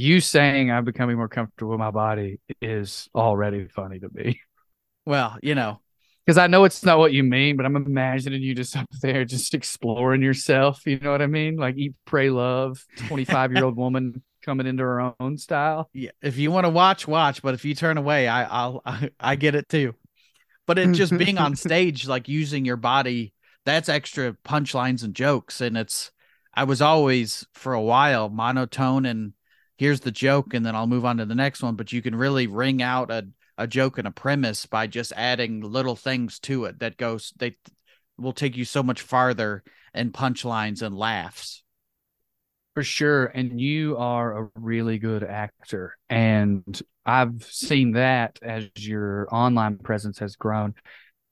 [0.00, 4.40] You saying I'm becoming more comfortable with my body is already funny to me.
[5.04, 5.80] well, you know.
[6.24, 9.26] Because I know it's not what you mean, but I'm imagining you just up there
[9.26, 10.86] just exploring yourself.
[10.86, 11.56] You know what I mean?
[11.56, 15.90] Like eat, pray, love, 25 year old woman coming into her own style.
[15.92, 17.42] Yeah, if you want to watch, watch.
[17.42, 19.94] But if you turn away, I, I'll I, I get it too.
[20.66, 23.34] But it just being on stage, like using your body,
[23.66, 25.60] that's extra punchlines and jokes.
[25.60, 26.10] And it's
[26.54, 29.34] I was always for a while monotone and
[29.80, 31.74] here's the joke, and then I'll move on to the next one.
[31.74, 35.60] But you can really ring out a a joke and a premise by just adding
[35.60, 37.56] little things to it that goes they
[38.16, 39.62] will take you so much farther
[39.92, 41.62] and punchlines and laughs.
[42.74, 43.26] For sure.
[43.26, 45.96] And you are a really good actor.
[46.08, 50.74] And I've seen that as your online presence has grown.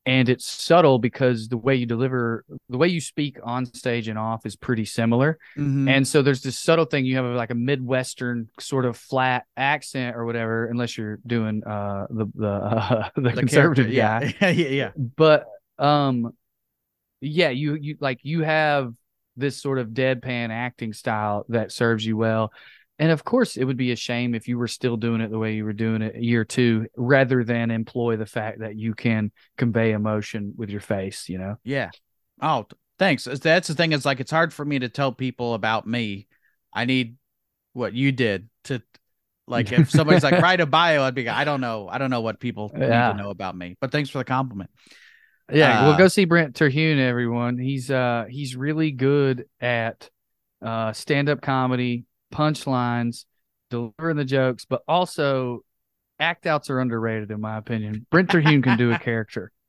[0.09, 4.19] And it's subtle because the way you deliver, the way you speak on stage and
[4.19, 5.39] off is pretty similar.
[5.57, 5.89] Mhm.
[5.89, 10.17] And so there's this subtle thing you have like a midwestern sort of flat accent
[10.17, 14.91] or whatever, unless you're doing uh the the uh, the, The conservative yeah, yeah, yeah.
[14.97, 15.47] But
[15.79, 16.33] um,
[17.21, 18.95] yeah, you you like you have
[19.37, 22.53] this sort of deadpan acting style that serves you well.
[22.99, 25.39] And of course, it would be a shame if you were still doing it the
[25.39, 29.31] way you were doing it year two, rather than employ the fact that you can
[29.57, 31.29] convey emotion with your face.
[31.29, 31.57] You know.
[31.63, 31.91] Yeah.
[32.43, 32.67] Oh,
[32.99, 33.25] thanks.
[33.25, 33.93] That's the thing.
[33.93, 36.27] Is like it's hard for me to tell people about me.
[36.73, 37.17] I need
[37.73, 38.83] what you did to,
[39.47, 41.25] like, if somebody's like write a bio, I'd be.
[41.25, 41.89] like, I don't know.
[41.89, 43.77] I don't know what people need to know about me.
[43.81, 44.71] But thanks for the compliment.
[45.51, 47.59] Yeah, well, Uh, go see Brent Terhune, everyone.
[47.59, 50.11] He's uh he's really good at
[50.61, 53.25] uh stand up comedy, punchlines,
[53.71, 55.65] delivering the jokes, but also
[56.21, 58.07] act outs are underrated in my opinion.
[58.11, 59.53] Brent Terhune can do a character.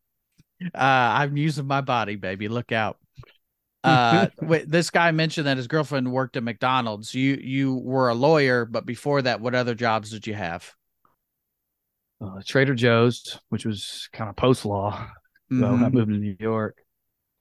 [0.61, 2.49] Uh, I'm using my body, baby.
[2.49, 2.97] Look out.
[3.81, 7.15] Uh, wait, this guy mentioned that his girlfriend worked at McDonald's.
[7.15, 10.69] You you were a lawyer, but before that, what other jobs did you have?
[12.19, 15.07] Uh, Trader Joe's, which was kind of post law.
[15.49, 15.93] So I Mhm.
[15.93, 16.77] moved to New York.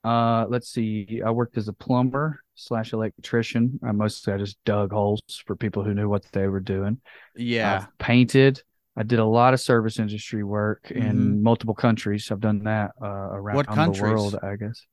[0.05, 1.21] Uh, let's see.
[1.25, 3.79] I worked as a plumber slash electrician.
[3.85, 7.01] I mostly I just dug holes for people who knew what they were doing.
[7.37, 7.77] Yeah.
[7.83, 8.63] I've painted.
[8.97, 12.31] I did a lot of service industry work in multiple countries.
[12.33, 13.79] I've done that uh, around Mm-hmm.
[13.81, 14.87] What the world, I guess.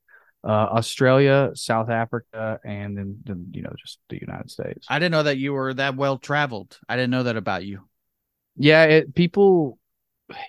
[0.44, 4.86] Uh, Australia, South Africa, and then, then you know just the United States.
[4.88, 6.78] I didn't know that you were that well traveled.
[6.88, 7.88] I didn't know that about you.
[8.56, 9.80] yeah, it, people.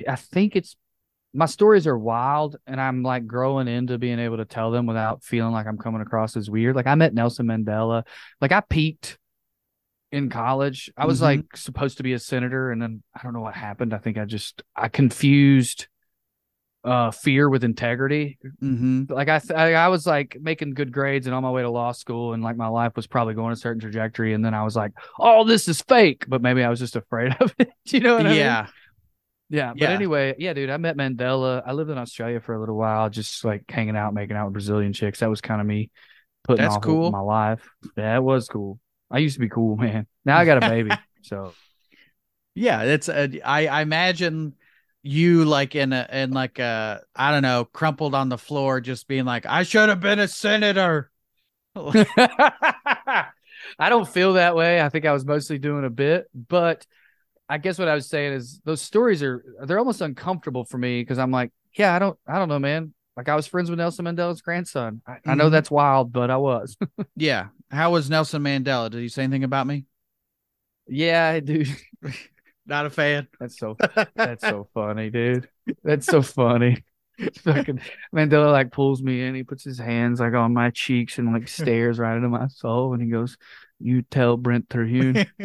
[0.07, 0.77] I think it's
[1.37, 5.23] my stories are wild, and I'm like growing into being able to tell them without
[5.23, 6.75] feeling like I'm coming across as weird.
[6.75, 8.05] Like I met Nelson Mandela.
[8.41, 9.19] Like I peaked
[10.13, 10.91] in college.
[10.97, 11.23] I was Mhm.
[11.23, 13.93] like supposed to be a senator, and then I don't know what happened.
[13.95, 15.89] I think I just I confused
[16.85, 18.39] uh fear with integrity.
[18.63, 19.13] Mm-hmm.
[19.13, 21.71] Like I th- I I was like making good grades and on my way to
[21.71, 24.63] law school, and like my life was probably going a certain trajectory, and then I
[24.63, 27.71] was like, "Oh, this is fake," but maybe I was just afraid of it.
[27.87, 28.39] you know what I mean?
[28.39, 28.67] Yeah.
[29.49, 29.91] Yeah, but Yeah.
[29.91, 31.63] anyway, yeah, dude, I met Mandela.
[31.65, 34.55] I lived in Australia for a little while, just like hanging out, making out with
[34.55, 35.21] Brazilian chicks.
[35.21, 35.91] That was kind of me
[36.45, 37.05] putting That's off cool.
[37.05, 37.69] my life.
[37.97, 38.81] Yeah, it was cool.
[39.11, 40.07] I used to be cool, man.
[40.25, 40.91] Now I got a baby,
[41.23, 41.53] so
[42.55, 44.55] Yeah, it's uh, I I imagine
[45.03, 49.09] you like in a in like a I don't know, crumpled on the floor just
[49.09, 51.11] being like I should have been a senator.
[51.77, 53.29] I
[53.89, 54.81] don't feel that way.
[54.81, 56.87] I think I was mostly doing a bit, but
[57.49, 61.01] I guess what I was saying is those stories are they're almost uncomfortable for me
[61.03, 62.93] because I'm like, yeah, I don't I don't know, man.
[63.17, 65.01] Like I was friends with Nelson Mandela's grandson.
[65.07, 65.53] I, I know Mhm.
[65.53, 66.77] that's wild, but I was.
[67.17, 67.49] Yeah.
[67.71, 68.91] How was Nelson Mandela?
[68.91, 69.87] Did he say anything about me?
[70.89, 71.69] yeah, dude.
[72.67, 73.29] Not a fan.
[73.41, 73.77] That's so
[74.17, 75.49] that's so funny, dude.
[75.85, 76.85] That's so funny.
[77.43, 77.81] Fucking
[78.13, 79.37] Mandela like pulls me in.
[79.37, 82.93] He puts his hands like on my cheeks and like stares right into my soul,
[82.93, 83.39] and he goes,
[83.79, 85.27] "You tell Brent Terhune,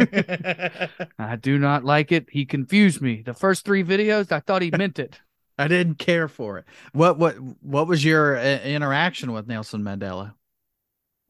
[1.19, 2.27] I do not like it.
[2.29, 3.21] He confused me.
[3.21, 5.19] The first three videos, I thought he meant it.
[5.57, 6.65] I didn't care for it.
[6.93, 10.33] What what what was your uh, interaction with Nelson Mandela?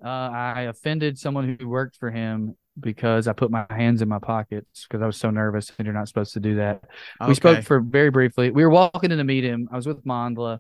[0.03, 4.19] Uh, I offended someone who worked for him because I put my hands in my
[4.19, 6.83] pockets because I was so nervous, and you're not supposed to do that.
[7.27, 8.49] We spoke for very briefly.
[8.51, 9.67] We were walking in to meet him.
[9.71, 10.59] I was with Mandla.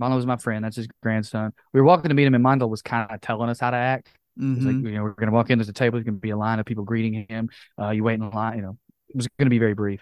[0.00, 0.64] Mandla was my friend.
[0.64, 1.52] That's his grandson.
[1.72, 3.76] We were walking to meet him, and Mandla was kind of telling us how to
[3.76, 4.08] act.
[4.38, 5.58] He's like, you know, we're gonna walk in.
[5.58, 5.98] There's a table.
[5.98, 7.50] There's gonna be a line of people greeting him.
[7.78, 8.56] Uh, you wait in line.
[8.56, 10.00] You know, it was gonna be very brief.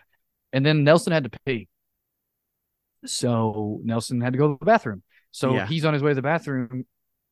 [0.52, 1.68] And then Nelson had to pee,
[3.06, 5.02] so Nelson had to go to the bathroom.
[5.32, 5.66] So Yeah.
[5.66, 6.86] he's on his way to the bathroom.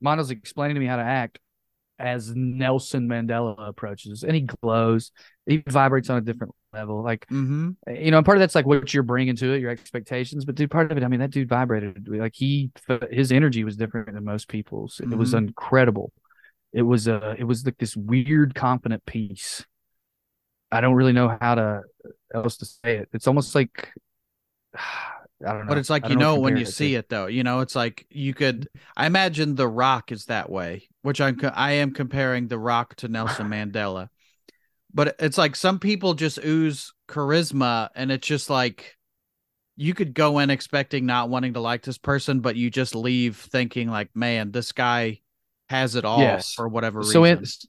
[0.04, 1.38] Mandla's explaining to me how to act
[1.98, 5.10] as Nelson Mandela approaches, and he glows.
[5.46, 7.02] He vibrates on a different level.
[7.02, 7.76] Like Mhm.
[7.88, 10.44] you know, and part of that's like what you're bringing to it, your expectations.
[10.44, 12.06] But dude, part of it, I mean, that dude vibrated.
[12.08, 12.70] Like he,
[13.10, 15.00] his energy was different than most people's.
[15.00, 15.48] It was Mhm.
[15.48, 16.12] incredible.
[16.72, 19.64] It was a, it was like this weird, confident peace.
[20.70, 23.08] I don't really know how to uh, else to say it.
[23.12, 23.90] It's almost like,
[24.74, 25.68] I don't know.
[25.68, 26.98] But it's like you know when you compare see to.
[26.98, 27.26] it though.
[27.26, 31.38] You know, it's like you could I imagine The Rock is that way, which I'm
[31.54, 34.08] I am comparing The Rock to Nelson Mandela.
[34.92, 38.96] But it's like some people just ooze charisma and it's just like
[39.76, 43.36] you could go in expecting not wanting to like this person, but you just leave
[43.36, 45.20] thinking like, man, this guy
[45.68, 46.54] has it all Yes.
[46.54, 47.12] for whatever reason.
[47.12, 47.38] So reason.
[47.44, 47.66] it's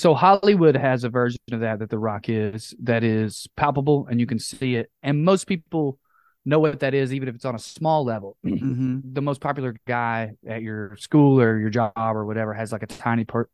[0.00, 4.18] so Hollywood has a version of that that The Rock is that is palpable and
[4.18, 5.98] you can see it, and most people
[6.46, 8.36] know what that is, even if it's on a small level.
[8.44, 12.82] hmm the most popular guy at your school or your job or whatever has like
[12.82, 13.50] a tiny part,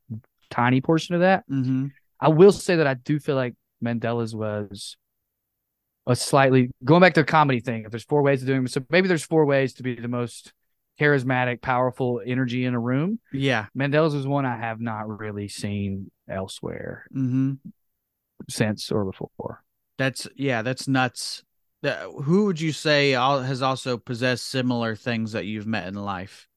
[0.50, 1.44] tiny portion of that.
[1.48, 1.86] hmm
[2.20, 4.96] I will say that I do feel like Mandela's was
[6.06, 7.84] a slightly going back to the comedy thing.
[7.84, 10.08] If there's four ways of doing it, so maybe there's four ways to be the
[10.08, 10.52] most
[11.00, 13.18] charismatic, powerful energy in a room.
[13.32, 13.66] Yeah.
[13.76, 17.54] Mandela's was one I have not really seen elsewhere hmm
[18.48, 19.62] since or before.
[19.98, 21.42] That's yeah, that's nuts.
[21.82, 26.48] Who would you say al- has also possessed similar things that you've met in life?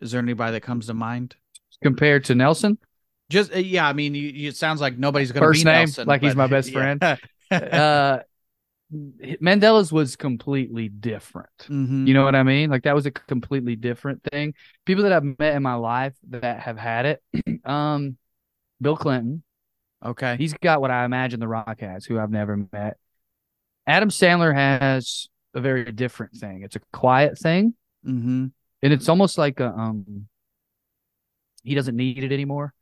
[0.00, 1.36] Is there anybody that comes to mind?
[1.82, 2.78] Compared to Nelson,
[3.28, 5.64] Just uh, yeah, I mean, you, you, it sounds like nobody's going to First be
[5.64, 6.96] name, Nelson, like he's my best yeah.
[6.96, 7.18] friend.
[7.50, 8.18] uh,
[8.92, 11.50] Mandela's was completely different.
[11.68, 12.06] Mhm.
[12.06, 12.70] You know what I mean?
[12.70, 14.54] Like that was a completely different thing.
[14.84, 17.22] People that I've met in my life that have had it,
[17.64, 18.16] um,
[18.80, 19.42] Bill Clinton,
[20.04, 20.36] okay.
[20.36, 22.98] he's got what I imagine The Rock has, who I've never met.
[23.86, 26.62] Adam Sandler has a very different thing.
[26.62, 27.74] It's a quiet thing,
[28.04, 28.46] hmm
[28.84, 30.26] and it's almost like a um,
[31.62, 32.74] he doesn't need it anymore.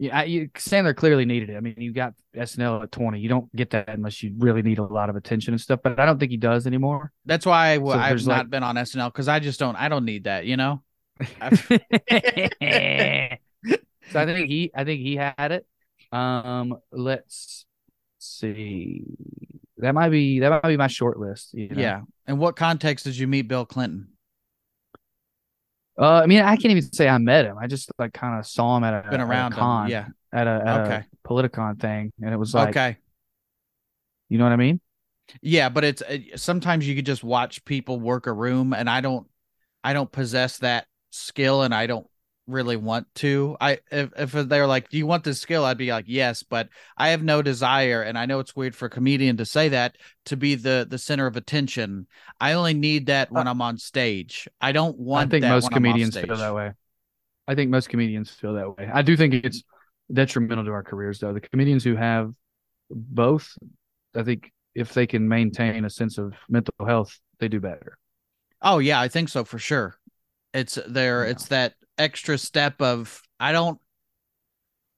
[0.00, 1.56] Yeah, you, Sandler clearly needed it.
[1.56, 3.18] I mean, you got SNL at twenty.
[3.18, 5.80] You don't get that unless you really need a lot of attention and stuff.
[5.82, 7.10] But I don't think he does anymore.
[7.26, 9.74] That's why I, w- So I've not like- been on SNL because I just don't.
[9.74, 10.46] I don't need that.
[10.46, 10.82] You know.
[14.10, 15.66] So I think he I think he had it.
[16.12, 17.66] Um let's
[18.18, 19.04] see.
[19.78, 21.52] That might be that might be my short list.
[21.52, 21.80] you know?
[21.80, 22.00] Yeah.
[22.26, 24.08] In what context did you meet Bill Clinton?
[25.98, 27.56] Uh I mean I can't even say I met him.
[27.58, 29.58] I just like kind of saw him at a, Been at a around him.
[29.58, 30.06] con, Yeah.
[30.32, 31.04] at a at Okay.
[31.06, 32.96] a Politicon thing and it was like okay.
[34.28, 34.80] you know what I mean?
[35.42, 39.02] Yeah, but it's uh, sometimes you could just watch people work a room, and I
[39.02, 39.26] don't,
[39.84, 42.06] I don't possess that skill, and I don't
[42.48, 43.56] really want to.
[43.60, 46.68] I if if they're like, "Do you want this skill?" I'd be like, "Yes," but
[46.96, 49.96] I have no desire, and I know it's weird for a comedian to say that
[50.26, 52.06] to be the the center of attention.
[52.40, 54.48] I only need that uh when I'm on stage.
[54.60, 55.28] I don't want.
[55.28, 56.72] I think most comedians feel that way.
[57.46, 58.90] I think most comedians feel that way.
[58.92, 59.62] I do think it's
[60.12, 61.32] detrimental to our careers, though.
[61.32, 62.32] The comedians who have
[62.90, 63.56] both,
[64.14, 67.98] I think, if they can maintain a sense of mental health, they do better.
[68.60, 69.96] Oh yeah, I think so for sure.
[70.54, 71.24] It's there.
[71.24, 71.30] Yeah.
[71.30, 73.78] It's that extra step of I don't.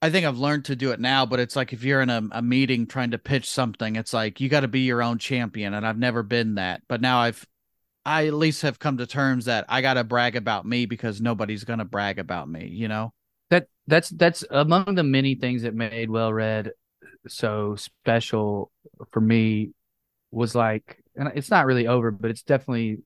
[0.03, 2.23] I think I've learned to do it now, but it's like if you're in a,
[2.33, 5.75] a meeting trying to pitch something, it's like you got to be your own champion,
[5.75, 6.83] and I've never been that.
[6.89, 7.47] But now I've,
[8.07, 11.21] I at least have come to terms that I got to brag about me because
[11.21, 12.69] nobody's gonna brag about me.
[12.69, 13.13] You know?
[13.51, 16.71] That that's that's among the many things that made Well Read
[17.29, 18.71] so special
[19.11, 19.73] for me
[20.31, 22.99] was like, and it's not really over, but it's definitely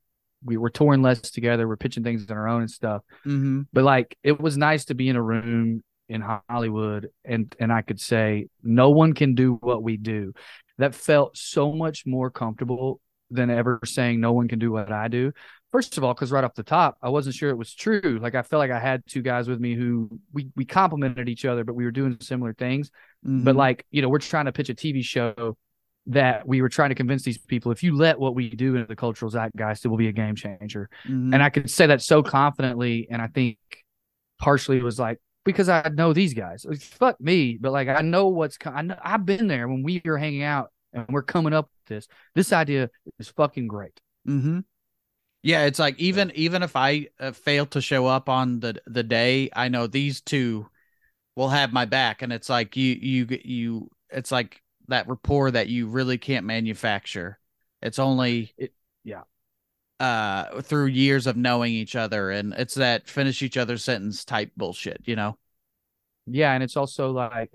[0.44, 1.66] we were touring less together.
[1.66, 3.02] We're pitching things on our own and stuff.
[3.26, 3.62] Mm-hmm.
[3.72, 7.82] but like it was nice to be in a room in Hollywood and and I
[7.82, 10.34] could say no one can do what we do.
[10.78, 15.08] That felt so much more comfortable than ever saying no one can do what I
[15.08, 15.32] do.
[15.72, 18.18] First of all, because right off the top, I wasn't sure it was true.
[18.22, 21.44] Like I felt like I had two guys with me who we we complimented each
[21.44, 22.90] other, but we were doing similar things.
[23.26, 23.44] Mm-hmm.
[23.44, 25.56] But like you know, we're trying to pitch a TV show
[26.06, 28.86] that we were trying to convince these people if you let what we do into
[28.86, 31.32] the cultural zeitgeist, it will be a game changer Mhm.
[31.34, 33.06] and I could say that so confidently.
[33.10, 33.58] And I think
[34.38, 36.64] partially it was like because I know these guys.
[36.64, 38.56] Like, fuck me, but like I know what's.
[38.58, 41.66] co- I know I've been there when we were hanging out and we're coming up
[41.66, 42.08] with this.
[42.34, 43.98] This idea is fucking great.
[44.28, 44.60] Mm-hmm.
[45.42, 49.02] Yeah, it's like even even if I uh, fail to show up on the the
[49.02, 50.66] day, I know these two
[51.36, 55.68] will have my back and it's like you you you it's like that rapport that
[55.68, 57.38] you really can't manufacture
[57.82, 58.74] it's only It-
[59.04, 59.22] yeah.
[60.00, 64.50] uh through years of knowing each other and it's that finish each other's sentence type
[64.56, 65.38] bullshit you know
[66.26, 67.52] Yeah, and it's also like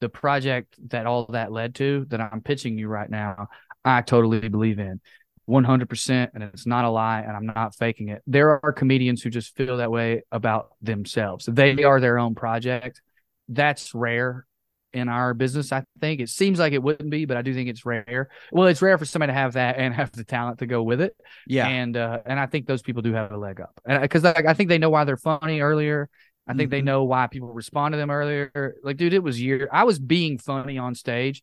[0.00, 3.48] the project that all that led to that I'm pitching you right now.
[3.84, 5.00] I totally believe in
[5.46, 8.22] 100%, and it's not a lie, and I'm not faking it.
[8.26, 11.46] There are comedians who just feel that way about themselves.
[11.50, 13.00] They are their own project.
[13.48, 14.46] That's rare
[14.92, 15.72] in our business.
[15.72, 18.28] I think it seems like it wouldn't be, but I do think it's rare.
[18.50, 21.00] Well, it's rare for somebody to have that and have the talent to go with
[21.00, 21.16] it
[21.46, 24.46] yeah and uh, and I think those people do have a leg up, because like,
[24.46, 26.08] I think they know why they're funny earlier.
[26.46, 26.84] I think they Mhm.
[26.84, 28.74] know why people respond to them earlier.
[28.82, 29.68] Like, dude, it was year.
[29.72, 31.42] I was being funny on stage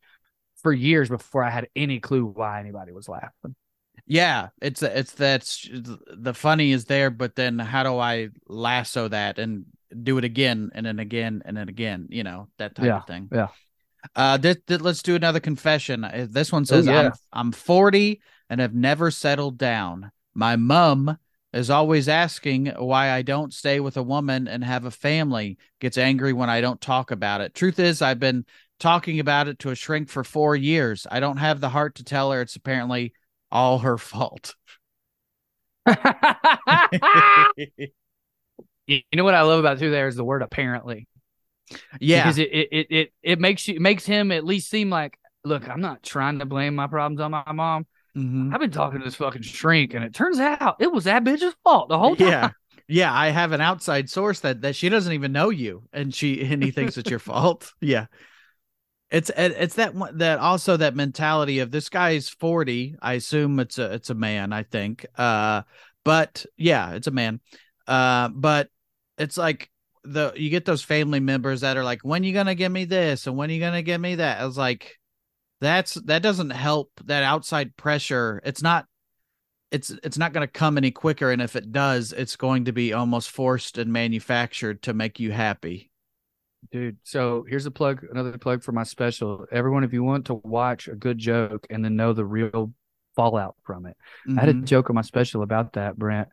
[0.61, 3.55] for years before I had any clue why anybody was laughing.
[4.07, 9.37] yeah it's it's that's the funny is there but then how do i lasso that
[9.39, 9.65] and
[10.03, 13.05] do it again and then again and then again you know that type Yeah, of
[13.07, 13.29] thing.
[13.33, 13.47] yeah.
[14.15, 16.03] uh this, this- let's do another confession.
[16.03, 17.07] Uh, this one says yeah.
[17.07, 17.11] I'm,
[17.47, 20.11] I'm 40 and have never settled down.
[20.33, 21.17] My mum
[21.51, 25.57] is always asking why i don't stay with a woman and have a family.
[25.79, 27.53] Gets angry when i don't talk about it.
[27.55, 28.45] Truth is i've been
[28.79, 31.05] talking about it to a shrink for four years.
[31.11, 33.13] I don't have the heart to tell her it's apparently
[33.51, 34.55] all her fault
[38.89, 41.07] you know what I love about too there is the word apparently.
[41.99, 45.17] yeah because it it, it it makes you it makes him at least seem like
[45.45, 47.85] look, I'm not trying to blame my problems on my mom.
[48.17, 48.53] Mhm.
[48.53, 51.55] I've been talking to this fucking shrink, and it turns out it was that bitch's
[51.63, 52.27] fault the whole time.
[52.27, 52.49] yeah
[52.87, 56.41] yeah i have an outside source that that she doesn't even know you and she
[56.43, 58.07] and he thinks it's your fault yeah
[59.11, 63.77] it's it's that one that also that mentality of this guy's 40 i assume it's
[63.77, 65.61] a it's a man i think uh
[66.03, 67.39] but yeah it's a man
[67.87, 68.69] uh but
[69.19, 69.69] it's like
[70.03, 73.27] the you get those family members that are like when you gonna give me this?
[73.27, 74.39] And when you gonna give me that?
[74.41, 74.97] I was like
[75.61, 78.41] that's that doesn't help that outside pressure.
[78.45, 78.85] It's not
[79.71, 81.31] it's it's not going to come any quicker.
[81.31, 85.31] And if it does it's going to be almost forced and manufactured to make you
[85.31, 85.91] happy.
[86.71, 89.45] Dude, so here's a plug, another plug for my special.
[89.51, 92.73] Everyone, if you want to watch a good joke and then know the real
[93.15, 93.95] fallout from it,
[94.27, 94.65] I had a Mhm.
[94.65, 96.29] joke on my special about that, Brent,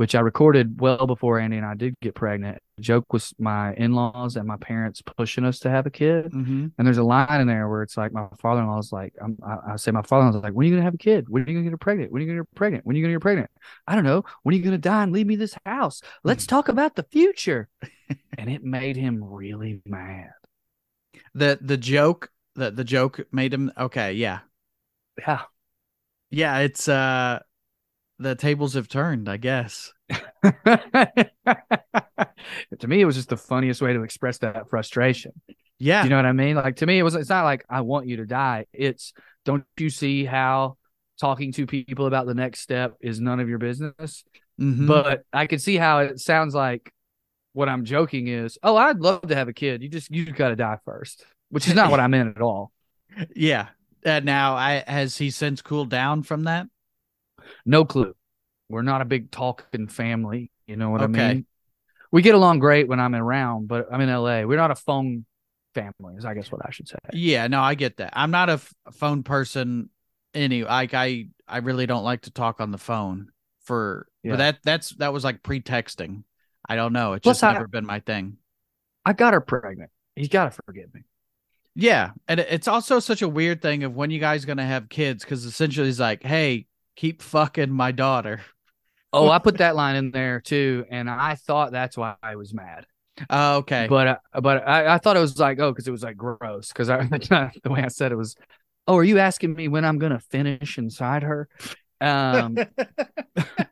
[0.00, 2.56] which I recorded well before Andy and I did get pregnant.
[2.78, 6.32] The joke was my in laws and my parents pushing us to have a kid.
[6.32, 6.72] Mhm.
[6.78, 9.12] And there's a line in there where it's like my father in law is like,
[9.22, 10.84] I'm, I, I say, my father in law is like, when are you going to
[10.86, 11.28] have a kid?
[11.28, 12.10] When are you going to get pregnant?
[12.12, 12.86] When are you going to get pregnant?
[12.86, 13.50] When are you going to get pregnant?
[13.86, 14.24] I don't know.
[14.42, 16.00] When are you going to die and leave me this house?
[16.24, 17.68] Let's talk about the future.
[18.38, 20.30] and it made him really mad.
[21.34, 24.38] the the joke the the joke made him okay yeah
[25.18, 25.42] Yeah.
[26.30, 27.40] yeah it's uh
[28.20, 29.92] the tables have turned i guess
[32.78, 35.32] to me, it was just the funniest way to express that frustration.
[35.78, 36.56] yeah You know what I mean?
[36.56, 37.14] Like to me, it was.
[37.14, 38.66] It's not like I want you to die.
[38.72, 39.12] It's
[39.44, 40.76] don't you see how
[41.20, 44.24] talking to people about the next step is none of your business?
[44.60, 44.86] Mhm.
[44.86, 46.92] But I can see how it sounds like
[47.52, 49.82] what I'm joking is, oh, I'd love to have a kid.
[49.82, 52.72] You just you got to die first, which is not what I meant at all.
[53.34, 53.68] yeah
[54.06, 56.66] uh, now i has he since cooled down from that
[57.64, 58.14] No clue.
[58.68, 60.50] We're not a big talking family.
[60.66, 61.24] You know what Okay.
[61.24, 61.46] I mean?
[62.12, 64.42] We get along great when I'm around, but I'm in LA.
[64.42, 65.24] We're not a phone
[65.74, 66.96] family, is I guess what I should say.
[67.12, 69.88] yeah no i get that i'm not a f- phone person
[70.34, 70.68] anyway.
[70.68, 73.28] like i i really don't like to talk on the phone
[73.62, 74.32] for Yeah.
[74.32, 76.24] but that that's that was like pre-texting
[76.68, 78.38] i don't know it's Plus, just I- never been my thing
[79.04, 79.90] I got her pregnant.
[80.16, 81.02] He's got to forgive me.
[81.76, 85.22] yeah and it's also such a weird thing of when you guys gonna have kids
[85.22, 86.66] because essentially he's like hey
[86.96, 88.40] keep fucking my daughter
[89.12, 92.54] Oh, I put that line in there too, and I thought that's why I was
[92.54, 92.86] mad.
[93.28, 96.02] oh okay But uh, but I, I thought it was like oh, because it was
[96.02, 96.68] like gross.
[96.68, 97.02] Because I
[97.62, 98.36] the way I said it was,
[98.86, 101.48] oh, are you asking me when I'm gonna finish inside her?
[102.00, 102.56] Um,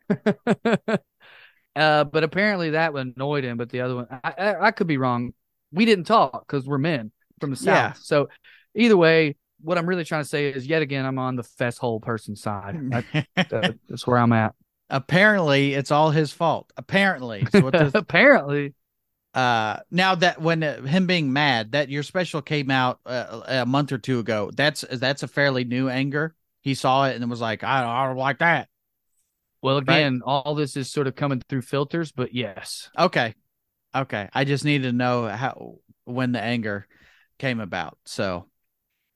[1.75, 3.57] uh, but apparently that annoyed him.
[3.57, 5.33] But the other one, I, I, I could be wrong.
[5.71, 7.65] We didn't talk because we're men from the south.
[7.75, 7.93] Yeah.
[7.93, 8.27] So
[8.75, 12.01] either way, what I'm really trying to say is, yet again, I'm on the FessHole
[12.01, 12.77] person side.
[12.91, 13.03] I,
[13.49, 14.55] that- that's where I'm at.
[14.89, 16.71] apparently it's all his fault.
[16.77, 17.45] Apparently.
[17.51, 18.73] So what does apparently,
[19.35, 23.65] uh now that when uh, him being mad that your special came out uh, a
[23.65, 26.33] month or two ago that's that's a fairly new anger.
[26.61, 28.69] He saw it and was like i I don't like that.
[29.61, 33.35] Well, again, all this is sort of coming through filters, but yes, okay.
[33.93, 34.29] Okay.
[34.33, 36.87] I just need to know how when the anger
[37.37, 37.97] came about.
[38.05, 38.48] So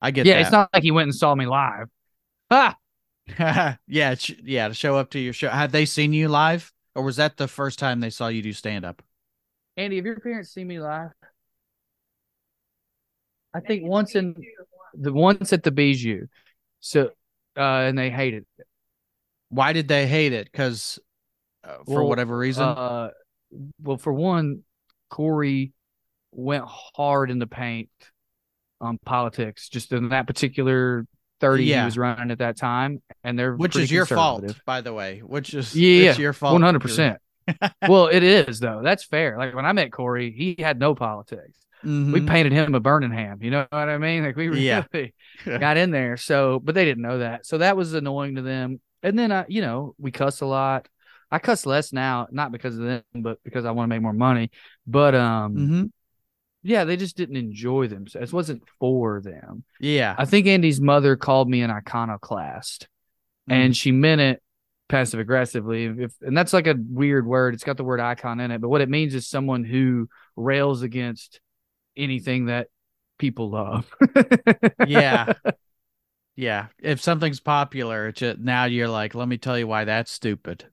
[0.03, 1.87] i get yeah, that it's not like he went and saw me live.
[2.51, 2.77] Ah,
[3.87, 7.03] yeah sh- yeah to show up to your show had they seen you live or
[7.03, 9.01] was that the first time they saw you do stand up
[9.75, 11.09] Andy, have your parents seen me live?
[13.55, 14.35] I think once in
[14.93, 16.27] the once at the Bijou.
[16.79, 17.11] So
[17.57, 18.67] uh and they hated it.
[19.49, 20.51] Why did they hate it?
[20.51, 20.99] Because
[21.63, 22.63] uh, for Well, whatever reason.
[22.63, 23.09] Uh
[23.81, 24.63] well for one,
[25.09, 25.73] Corey
[26.31, 27.89] went hard in the paint
[28.83, 31.05] on politics just in that particular
[31.39, 31.81] 30 Yeah.
[31.81, 35.19] he was running at that time and they're which is your fault, by the way.
[35.19, 36.53] Which is Yeah, it's your fault.
[36.53, 37.17] One hundred percent.
[37.89, 38.81] Well, it is though.
[38.83, 39.37] That's fair.
[39.37, 41.57] Like when I met Corey, he had no politics.
[41.83, 42.27] We Mhm.
[42.27, 43.39] painted him a Birmingham.
[43.43, 44.23] You know what I mean?
[44.23, 44.85] Like we really Yeah.
[45.45, 46.15] got in there.
[46.15, 47.45] So, but they didn't know that.
[47.45, 48.79] So that was annoying to them.
[49.01, 50.87] And then I, you know, we cuss a lot.
[51.29, 54.13] I cuss less now, not because of them, but because I want to make more
[54.13, 54.49] money.
[54.87, 55.91] But um, Mhm.
[56.63, 58.31] Yeah, they just didn't enjoy themselves.
[58.31, 59.63] It wasn't for them.
[59.79, 60.15] Yeah.
[60.17, 62.87] I think Andy's mother called me an iconoclast,
[63.49, 63.53] Mm.
[63.53, 64.41] and she meant it
[64.87, 65.85] passive aggressively.
[65.85, 67.53] If and that's like a weird word.
[67.53, 70.07] It's got the word icon in it, but what it means is someone who
[70.37, 71.41] rails against
[71.97, 72.67] anything that
[73.17, 73.93] people love.
[74.87, 75.33] yeah.
[76.35, 76.67] Yeah.
[76.79, 80.65] If something's popular, it's just, now you're like, let me tell you why that's stupid.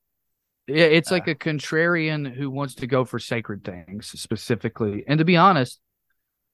[0.74, 1.16] Yeah, it's Uh.
[1.16, 5.04] like a contrarian who wants to go for sacred things specifically.
[5.06, 5.80] And to be honest,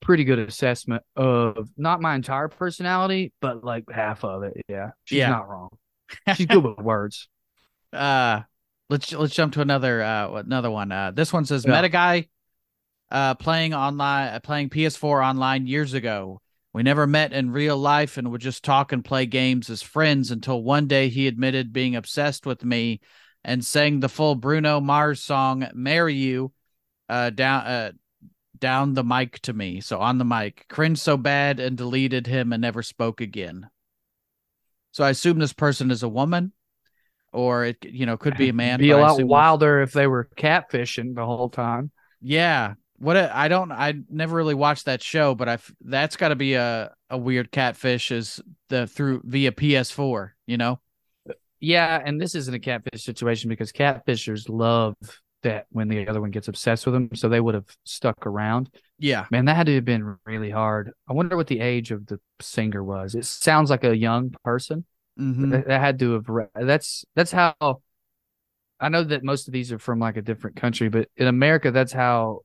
[0.01, 4.55] pretty good assessment of not my entire personality, but like half of it.
[4.69, 4.91] Yeah.
[5.05, 5.31] She's Yeah.
[5.31, 5.71] not wrong.
[6.37, 7.29] She's good with words.
[7.93, 8.43] uh
[8.91, 11.71] let's let's jump to another uh another one uh this one says Yeah.
[11.73, 12.27] met a guy
[13.11, 16.41] uh playing online uh, playing ps4 online years ago
[16.73, 20.31] we never met in real life and would just talk and play games as friends
[20.31, 23.01] until one day he admitted being obsessed with me
[23.47, 26.53] and sang the full bruno mars song marry you
[27.09, 27.93] uh down uh
[28.59, 32.53] down the mic to me so on the mic cringed so bad and deleted him
[32.53, 33.71] and never spoke again
[34.93, 36.53] so i assume this person is a woman
[37.37, 38.79] or it you know could be a man.
[38.79, 41.91] Be a lot wilder if they were catfishing the whole time.
[42.21, 42.75] Yeah.
[42.99, 46.35] What a, I don't I never really watched that show, but I that's got to
[46.35, 48.41] be a a weird catfish is
[48.71, 50.81] the through via PS4, you know.
[51.61, 54.95] Yeah, and this isn't a catfish situation because catfishers love
[55.43, 58.71] that when the other one gets obsessed with them, so they would have stuck around.
[58.99, 59.27] Yeah.
[59.31, 60.93] Man, that had to have been really hard.
[61.09, 63.15] I wonder what the age of the singer was.
[63.15, 64.85] It sounds like a young person.
[65.19, 65.51] Mhm.
[65.51, 66.29] That, that had to have.
[66.29, 67.55] re- That's that's how.
[68.79, 71.71] I know that most of these are from like a different country, but in America,
[71.71, 72.41] that's how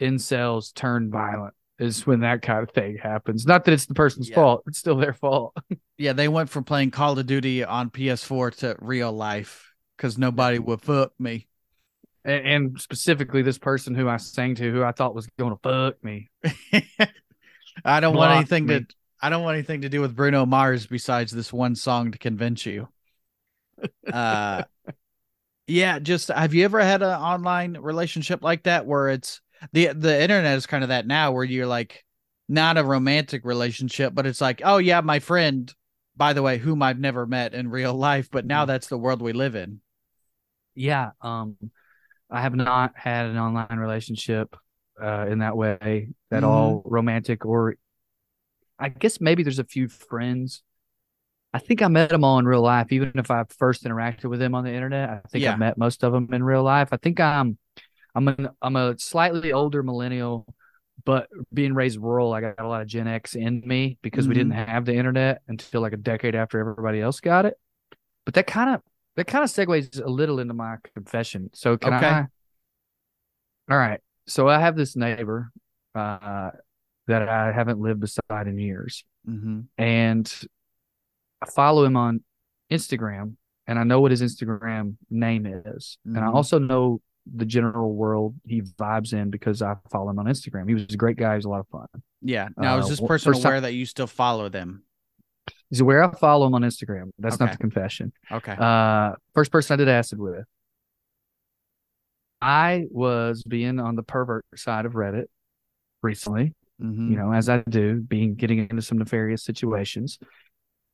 [0.00, 1.54] incels turn violent.
[1.78, 3.46] Is when that kind of thing happens.
[3.46, 4.34] Not that it's the person's Yeah.
[4.34, 5.56] fault; it's still their fault.
[5.96, 10.58] Yeah, they went from playing Call of Duty on PS4 to real life cuz nobody
[10.60, 11.48] would fuck me.
[12.24, 15.60] and, and specifically this person who I sang to, who I thought was going to
[15.60, 16.30] fuck me.
[17.84, 18.80] I don't want anything me.
[18.80, 18.86] to
[19.20, 22.64] I don't want anything to do with Bruno Mars besides this one song to convince
[22.66, 22.88] you.
[24.12, 24.64] Uh
[25.66, 29.40] yeah, just have you ever had an online relationship like that where it's
[29.72, 32.04] the the internet is kind of that now where you're like
[32.48, 35.72] not a romantic relationship, but it's like, oh yeah, my friend,
[36.16, 38.68] by the way, whom I've never met in real life, but now Mhm.
[38.68, 39.80] that's the world we live in.
[40.74, 41.56] Yeah, um,
[42.30, 44.56] I have not had an online relationship
[45.00, 46.44] uh, in that way at Mhm.
[46.44, 47.76] all, romantic or.
[48.78, 50.62] I guess maybe there's a few friends.
[51.52, 54.38] I think I met them all in real life, even if I first interacted with
[54.38, 55.10] them on the internet.
[55.10, 55.54] I think Yeah.
[55.54, 56.88] I met most of them in real life.
[56.92, 57.58] I think I'm,
[58.14, 60.46] I'm an, I'm a slightly older millennial,
[61.04, 64.34] but being raised rural, I got a lot of Gen X in me because we
[64.34, 67.54] didn't have the internet until like a decade after everybody else got it.
[68.24, 68.82] But that kind of
[69.16, 71.50] that kind of segues a little into my confession.
[71.54, 72.06] So can Okay.
[72.06, 72.26] I?
[73.70, 74.00] All right.
[74.26, 75.50] So I have this neighbor
[75.94, 76.50] uh,
[77.06, 79.60] that I haven't lived beside in years, Mm-hmm.
[79.76, 80.32] and
[81.42, 82.22] I follow him on
[82.70, 83.34] Instagram,
[83.66, 86.34] and I know what his Instagram name is, and I Mhm.
[86.34, 87.00] also know
[87.34, 90.68] the general world he vibes in because I follow him on Instagram.
[90.68, 91.32] He was a great guy.
[91.32, 91.86] He was a lot of fun.
[92.22, 92.48] Yeah.
[92.56, 94.82] Now, is Uh, this person first time- aware that you still follow them?
[95.70, 97.10] He's aware I follow him on Instagram.
[97.18, 98.12] That's not the confession.
[98.30, 98.54] Okay.
[98.58, 100.44] Uh, first person I did acid with.
[102.40, 105.26] I was being on the pervert side of Reddit
[106.02, 107.10] recently, Mhm.
[107.10, 110.18] you know, as I do, being getting into some nefarious situations.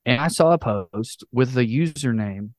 [0.06, 2.50] And I saw a post with the username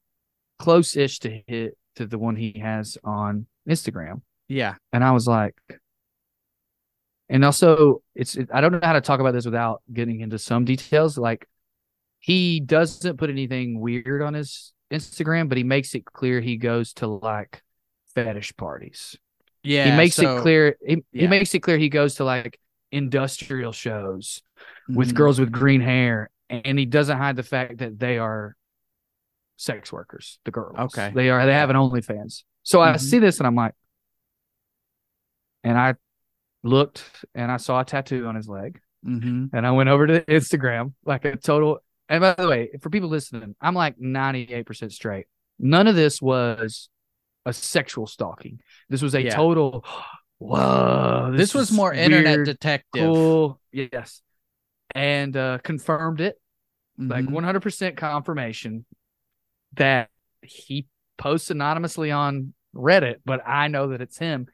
[0.59, 4.21] close-ish to hit to the one he has on Instagram.
[4.47, 4.75] Yeah.
[4.93, 5.55] And I was like,
[7.29, 10.37] and also it's it, I don't know how to talk about this without getting into
[10.37, 11.17] some details.
[11.17, 11.47] Like
[12.19, 16.93] he doesn't put anything weird on his Instagram, but he makes it clear he goes
[16.93, 17.63] to like
[18.13, 19.17] fetish parties.
[19.63, 19.89] Yeah.
[19.91, 21.21] he makes so- it clear he, yeah.
[21.23, 22.59] he makes it clear he goes to like
[22.91, 24.43] industrial shows
[24.87, 25.15] with Mhm.
[25.15, 28.55] girls with green hair and he doesn't hide the fact that they are
[29.57, 31.11] sex workers the girls Okay.
[31.15, 32.99] they are they have an onlyfans so i Mhm.
[32.99, 33.73] see this and i'm like
[35.63, 35.95] and i
[36.63, 37.03] looked
[37.33, 39.55] and i saw a tattoo on his leg Mm-hmm.
[39.55, 41.77] and I went over to Instagram like a total.
[42.09, 45.27] And by the way, for people listening, I'm like 98% straight.
[45.59, 46.89] None of this was
[47.45, 48.61] a sexual stalking.
[48.89, 49.35] This was a Yeah.
[49.35, 49.85] total.
[50.39, 51.31] Whoa!
[51.37, 53.03] This, was is more internet detective.
[53.03, 53.61] cool.
[53.71, 54.23] Yes,
[54.95, 56.41] and uh, confirmed it
[56.97, 57.31] like Mhm.
[57.33, 58.87] 100% confirmation
[59.77, 60.09] that
[60.41, 64.47] he posts anonymously on Reddit, but I know that it's him.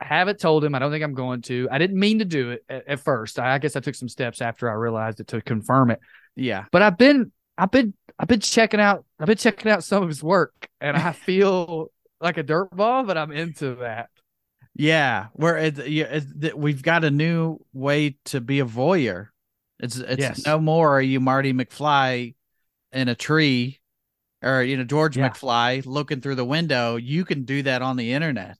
[0.00, 0.74] I haven't told him.
[0.74, 1.68] I don't think I'm going to.
[1.70, 3.38] I didn't mean to do it at, at first.
[3.38, 6.00] I, I guess I took some steps after I realized it to confirm it.
[6.36, 6.64] yeah.
[6.72, 9.04] But I've been, I've been, I've been checking out.
[9.18, 13.18] I've been checking out some of his work, and I feel like a dirtball, but
[13.18, 14.08] I'm into that.
[14.74, 19.26] Yeah, where it, yeah, it, we've got a new way to be a voyeur.
[19.78, 20.46] It's it's Yes.
[20.46, 22.34] no more are you Marty McFly
[22.92, 23.80] in a tree
[24.42, 25.30] or you know George Yeah.
[25.30, 26.96] McFly looking through the window.
[26.96, 28.58] You can do that on the internet.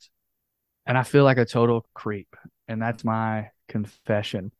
[0.87, 2.35] and I feel like a total creep,
[2.69, 4.53] and that's my confession.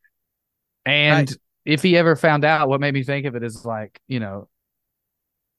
[0.87, 1.39] And Right.
[1.65, 4.49] if he ever found out, what made me think of it is like, you know,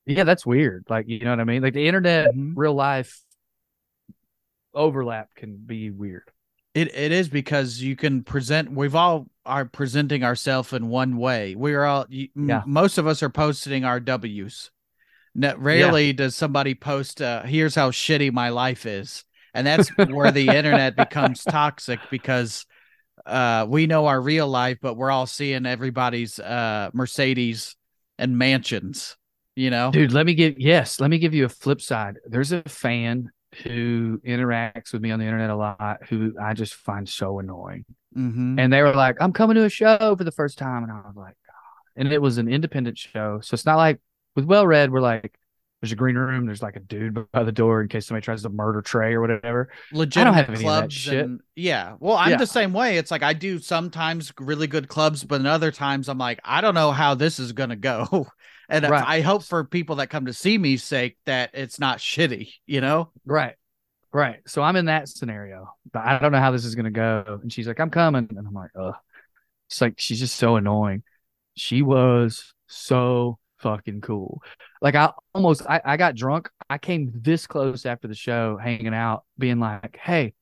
[0.06, 0.86] yeah, that's weird.
[0.90, 1.62] Like, you know what I mean?
[1.62, 2.54] Like the internet, Mhm.
[2.56, 3.22] real life
[4.74, 6.31] overlap can be weird.
[6.74, 8.72] It it is because you can present.
[8.72, 11.56] We've all are presenting ourselves in one way.
[11.56, 12.62] We're all you, m- Yeah.
[12.66, 14.72] most of us are posting our W's.
[15.34, 20.32] No, rarely does somebody post, uh, "Here's how shitty my life is," and that's where
[20.32, 22.66] the internet becomes toxic because
[23.26, 27.76] uh, we know our real life, but we're all seeing everybody's uh, Mercedes
[28.18, 29.18] and mansions.
[29.56, 32.18] You know, Dude, let me give yes, let me give you a flip side.
[32.26, 33.32] There's a fan
[33.64, 37.86] who interacts with me on the internet a lot who I just find so annoying.
[38.14, 40.92] hmm and they were like, "I'm coming to a show for the first time," and
[40.92, 42.02] I was like, God.
[42.02, 44.00] and it was an independent show, so it's not like
[44.36, 45.38] with Well Read, we're like,
[45.82, 48.44] there's a green room, there's like a dude by the door in case somebody tries
[48.44, 49.70] to murder Trae or whatever.
[49.92, 51.26] legitimate have any of that clubs shit.
[51.26, 52.38] and yeah well i'm Yeah.
[52.38, 56.08] the same way it's like i do sometimes really good clubs but in other times
[56.08, 58.28] i'm like i don't know how this is gonna go
[58.72, 59.04] and Right.
[59.08, 62.82] i hope for people that come to see me sake that it's not shitty you
[62.82, 63.56] know Right,
[64.14, 64.40] right.
[64.48, 67.40] So I'm in that scenario, but I don't know how this is gonna go.
[67.42, 68.96] And she's like, "I'm coming," and I'm like, "Ugh."
[69.70, 71.04] It's like she's just so annoying.
[71.56, 74.42] She was so fucking cool.
[74.82, 76.50] Like I almost I, I got drunk.
[76.70, 80.34] I came this close after the show, hanging out, being like, "Hey,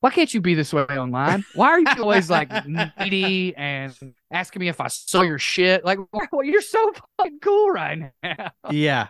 [0.00, 1.44] why can't you be this way online?
[1.54, 3.94] Why are you always like needy and
[4.30, 5.84] asking me if I saw your shit?
[5.84, 5.98] Like,
[6.32, 9.08] well, you're so fucking cool right now." yeah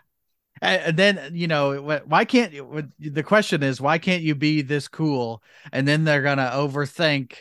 [0.62, 4.89] and then you know why can't you the question is why can't you be this
[4.89, 7.34] cool and then they're gonna overthink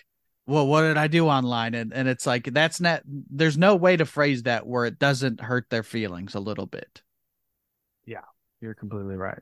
[0.47, 3.95] well what did i do online and and it's like that's not there's no way
[3.95, 7.01] to phrase that where it doesn't hurt their feelings a little bit
[8.05, 8.21] Yeah,
[8.61, 9.39] You're completely right.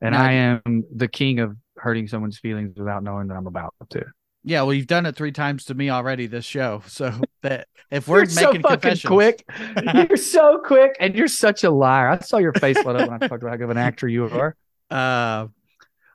[0.00, 4.04] And I am the king of hurting someone's feelings without knowing that I'm about to.
[4.44, 6.82] Yeah, well, you've done it three times to me already this show.
[6.88, 7.12] So
[7.42, 9.44] that if we're You're so making fucking confessions, quick.
[10.08, 12.08] You're so quick, and you're such a liar.
[12.08, 14.08] I saw your face lit up when I talked about how good of an actor
[14.08, 14.56] you are.
[14.90, 15.46] uh,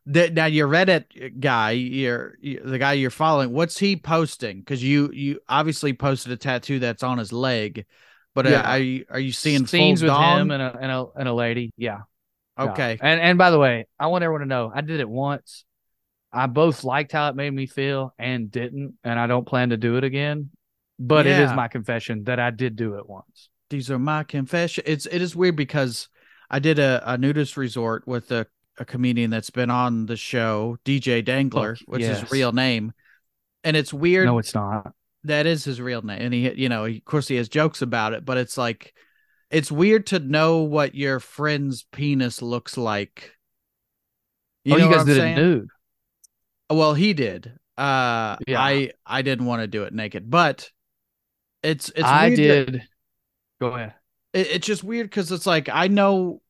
[0.07, 4.59] that now your Reddit guy, your you- the guy you're following, what's he posting?
[4.59, 7.85] Because you you obviously posted a tattoo that's on his leg,
[8.33, 8.71] but uh, Yeah.
[8.73, 10.41] are you are you seeing scenes with dong?
[10.41, 11.71] him and a, and a and a lady?
[11.77, 11.99] Yeah.
[12.57, 12.71] Yeah.
[12.71, 15.65] okay, And and by the way, I want everyone to know I did it once.
[16.31, 19.77] I both liked how it made me feel and didn't, and I don't plan to
[19.77, 20.49] do it again.
[20.99, 23.49] But it is my confession that I did do it once.
[23.69, 24.83] these are my confession.
[24.87, 26.09] It's it is weird because
[26.49, 28.47] I did a, a nudist resort with a,
[28.79, 32.93] a comedian that's been on the show, DJ Dangler, Fuck, which is his real name.
[33.63, 34.93] And it's weird No, it's not.
[35.25, 37.81] that is his real name and he you know he, of course he has jokes
[37.81, 38.93] about it but it's like
[39.51, 43.31] it's weird to know what your friend's penis looks like
[44.67, 45.37] oh, know you guys did saying?
[45.37, 45.67] it nude.
[46.69, 48.59] well he did uh Yeah.
[48.61, 50.69] i i didn't want to do it naked but
[51.63, 52.83] it's it's I did.
[53.59, 53.93] Go ahead.
[54.33, 56.41] it, it's just weird because it's like i know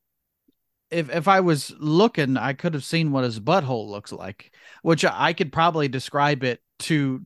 [0.92, 5.06] if if i was looking i could have seen what his butthole looks like which
[5.06, 7.26] i could probably describe it to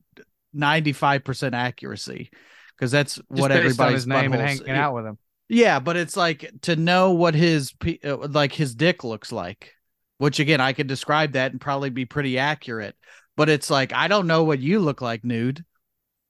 [0.54, 2.30] 95% accuracy
[2.76, 5.18] because that's Just what everybody's his name and hanging out with him.
[5.48, 7.74] Yeah, but it's like to know what his
[8.04, 9.72] uh, like his dick looks like,
[10.18, 12.96] which again I could describe that and probably be pretty accurate.
[13.36, 15.64] But it's like I don't know what you look like nude,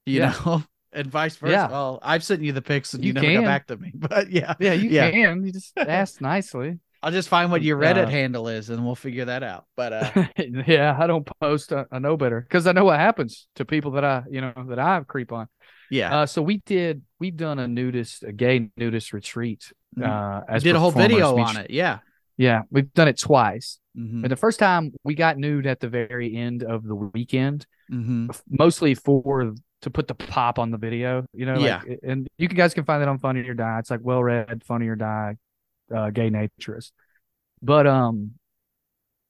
[0.06, 0.34] you Yeah.
[0.44, 1.52] know, and vice versa.
[1.52, 1.68] Yeah.
[1.68, 3.42] Well, I've sent you the pics and you, You never can.
[3.42, 3.92] got back to me.
[3.94, 5.10] But yeah, Yeah, you Yeah.
[5.10, 5.44] can.
[5.46, 6.78] You just ask nicely.
[7.02, 9.66] I'll just find what your Reddit Uh, handle is and we'll figure that out.
[9.76, 10.12] But uh,
[10.66, 11.72] yeah, I don't post.
[11.72, 14.52] I, I know better because I know what happens to people that I, you know,
[14.68, 15.48] that I creep on.
[15.92, 17.02] Yeah, Uh, so we did.
[17.20, 19.72] We've done a nudist, a gay nudist retreat.
[19.98, 20.08] Mhm.
[20.08, 21.70] Uh, as did a whole video We on it.
[21.70, 21.98] Yeah.
[22.38, 23.78] Yeah, we've done it twice.
[23.94, 27.66] hmm And the first time we got nude at the very end of the weekend,
[27.88, 31.26] hmm mostly for to put the pop on the video.
[31.34, 31.82] You know, Yeah.
[31.86, 33.78] like, and you guys can find that on Funny or Die.
[33.80, 35.36] It's like well read, Funny or Die,
[35.94, 36.92] uh, gay naturist.
[37.60, 38.32] But um,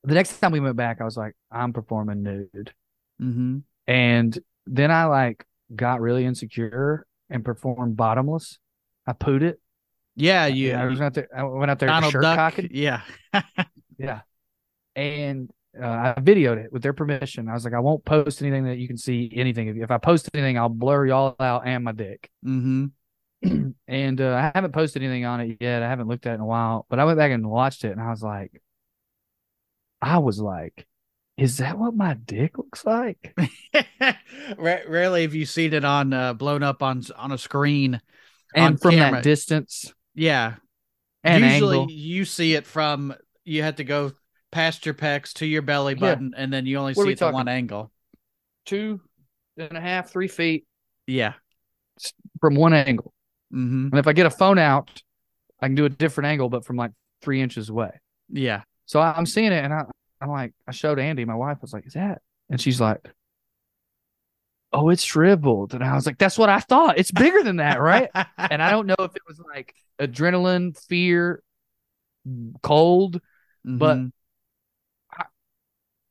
[0.04, 2.72] the next time we went back, I was like, I'm performing nude,
[3.20, 3.58] Mm-hmm.
[3.86, 5.44] and then I like
[5.74, 8.58] got really insecure and performed bottomless.
[9.06, 9.60] I pooed it.
[10.14, 10.76] Yeah, I you.
[10.76, 11.28] was out there.
[11.34, 12.36] I went out there Donald shirt Duck.
[12.36, 12.68] cocking.
[12.72, 13.00] Yeah.
[13.98, 14.20] Yeah.
[14.94, 15.50] And
[15.80, 17.48] uh, I videoed it with their permission.
[17.48, 19.82] I was like, I won't post anything that you can see anything of you.
[19.82, 22.30] If I post anything, I'll blur y'all out and my dick.
[22.46, 22.86] mm-hmm.
[23.88, 25.82] and uh, I haven't posted anything on it yet.
[25.82, 27.92] I haven't looked at it in a while, but I went back and watched it
[27.92, 28.60] and I was like,
[30.00, 30.86] I was like,
[31.42, 33.36] is that what my dick looks like?
[34.56, 38.00] Ra- Rarely have you seen it on uh, blown up on on a screen.
[38.54, 39.12] And from camera.
[39.18, 40.56] that distance Yeah.
[41.24, 41.90] and Usually angle.
[41.90, 43.14] you see it from
[43.44, 44.12] you have to go
[44.50, 46.00] past your pecs to your belly Yeah.
[46.00, 47.90] button, and then you only What see it to one angle.
[48.66, 49.00] two
[49.56, 50.66] and a half, three feet
[51.06, 51.32] Yeah.
[52.40, 53.12] from one angle.
[53.52, 53.88] Mm-hmm.
[53.92, 55.02] And if I get a phone out,
[55.60, 56.90] I can do a different angle, but from like
[57.22, 57.90] three inches away.
[58.28, 58.62] Yeah.
[58.86, 59.84] So I'm seeing it, and I,
[60.22, 63.00] I'm like, I showed Andy, my wife was like, "Is that?" And she's like,
[64.72, 66.98] "Oh, it's shriveled." And I was like, "That's what I thought.
[66.98, 68.08] It's bigger than that, right?"
[68.38, 71.42] and I don't know if it was like adrenaline, fear,
[72.62, 73.20] cold.
[73.64, 74.12] but- Mhm.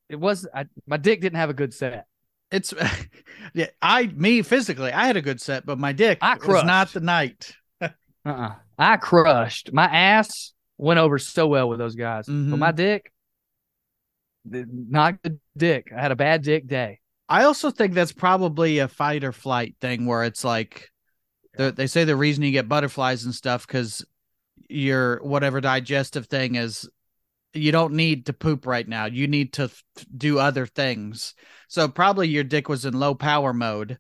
[0.09, 0.45] It was.
[0.53, 2.05] I, my dick didn't have a good set.
[2.51, 2.74] it's
[3.53, 3.68] yeah.
[3.82, 6.99] I me physically, I had a good set, but my dick I was not the
[6.99, 7.55] night.
[7.82, 8.55] Uh-uh.
[8.78, 9.72] I crushed.
[9.72, 12.49] My ass went over so well with those guys, Mhm.
[12.51, 13.14] but my dick, th-
[14.46, 15.92] not good dick.
[15.96, 17.00] I had a bad dick day.
[17.30, 20.89] I also think that's probably a fight or flight thing where it's like
[21.58, 24.06] the- they say the reason you get butterflies and stuff because
[24.70, 26.89] your whatever digestive thing is
[27.54, 29.06] you don't need to poop right now.
[29.06, 29.84] You need to f-
[30.16, 31.36] do other things.
[31.68, 33.98] So probably your dick was in low power mode.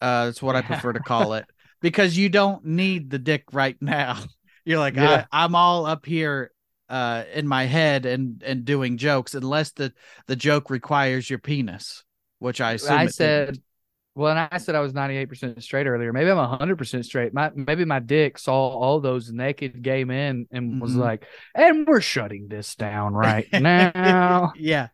[0.00, 1.46] Uh, that's what I prefer to call it
[1.80, 4.18] because you don't need the dick right now.
[4.64, 5.24] You're like Yeah.
[5.32, 6.51] I, I'm all up here
[6.92, 9.92] uh in my head and and doing jokes unless the
[10.28, 12.04] the joke requires your penis,
[12.38, 13.64] which I assume I said, didn't.
[14.14, 16.12] well, and I said I was 98% straight earlier.
[16.12, 17.32] Maybe I'm 100% straight.
[17.34, 20.98] My maybe my dick saw all those naked gay men and was Mhm.
[20.98, 24.52] like, and we're shutting this down right now.
[24.56, 24.88] yeah.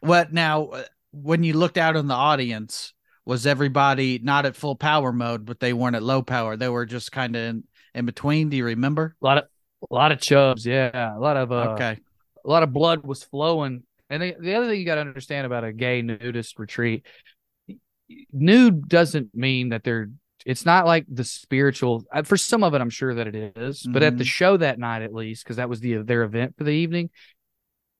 [0.00, 0.66] What now?
[0.66, 2.92] uh, When you looked out in the audience,
[3.24, 6.56] was everybody not at full power mode, but they weren't at low power?
[6.56, 7.64] They were just kind of in,
[7.94, 8.50] in between.
[8.50, 9.14] Do you remember?
[9.20, 9.44] a lot of
[9.90, 11.16] a lot of chubs, yeah.
[11.16, 11.98] A lot of uh, okay.
[12.44, 13.82] a lot of blood was flowing.
[14.10, 17.06] And the, the other thing you got to understand about a gay nudist retreat,
[18.32, 20.10] nude doesn't mean that they're.
[20.46, 22.04] It's not like the spiritual.
[22.12, 24.28] uh, For some of it, I'm sure that it is, but at the Mhm.
[24.28, 27.08] show that night, at least, because that was the their event for the evening,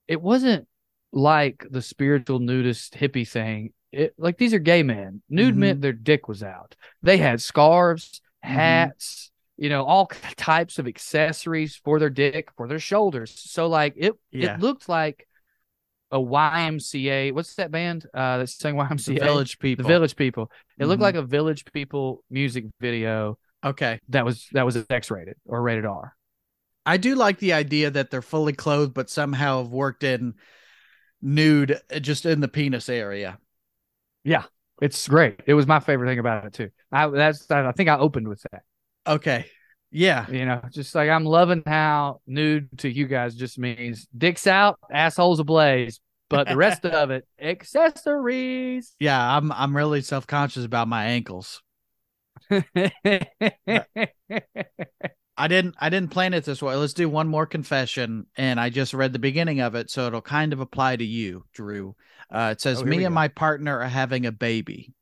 [0.09, 0.69] it wasn't
[1.13, 3.73] like the spiritual nudist hippie thing.
[3.93, 5.23] It like these are gay men.
[5.31, 5.59] Nude Mhm.
[5.59, 6.77] meant their dick was out.
[7.03, 8.49] They had scarves, Mhm.
[8.51, 13.31] hats, you know, all types of accessories for their dick, for their shoulders.
[13.51, 14.55] So like it, Yeah.
[14.55, 15.29] it looked like
[16.11, 17.33] a YMCA.
[17.33, 19.21] What's that band uh, that sang The YMCA?
[19.21, 19.83] village People.
[19.85, 19.89] The.
[19.89, 20.51] Village People.
[20.79, 21.05] It looked Mhm.
[21.05, 23.99] like a Village People music video Okay.
[24.11, 26.15] that was that was X rated or rated R.
[26.87, 30.35] I do like the idea that they're fully clothed, but somehow have worked in
[31.23, 33.39] nude uh, just in the penis area.
[34.23, 34.45] Yeah,
[34.83, 35.41] it's great.
[35.47, 36.71] It was my favorite thing about it too.
[36.93, 38.63] I that's I think I opened with that.
[39.07, 39.47] Okay.
[39.91, 40.29] Yeah.
[40.31, 44.79] You know, just like I'm loving how nude to you guys just means dicks out,
[44.91, 48.95] assholes ablaze, but the rest of it accessories.
[48.99, 49.37] Yeah.
[49.37, 51.63] I'm I'm really self conscious about my ankles.
[55.37, 56.75] I didn't I didn't plan it this way.
[56.77, 60.21] Let's do one more confession, and I just read the beginning of it, so it'll
[60.23, 61.97] kind of apply to you, Drew.
[62.31, 63.15] Uh, it says, Oh, "Me and go.
[63.15, 64.93] my partner are having a baby.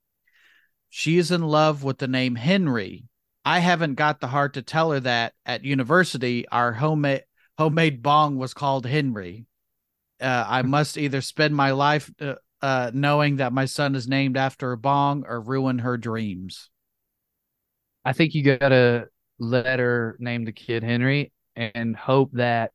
[0.89, 3.05] She is in love with the name Henry.
[3.45, 7.24] I haven't got the heart to tell her that at university our homemade
[7.59, 9.47] homemade bong was called Henry.
[10.20, 14.36] Uh, I must either spend my life uh, uh, knowing that my son is named
[14.36, 16.70] after a bong or ruin her dreams."
[18.05, 22.72] I think you gotta let her name the kid Henry and hope that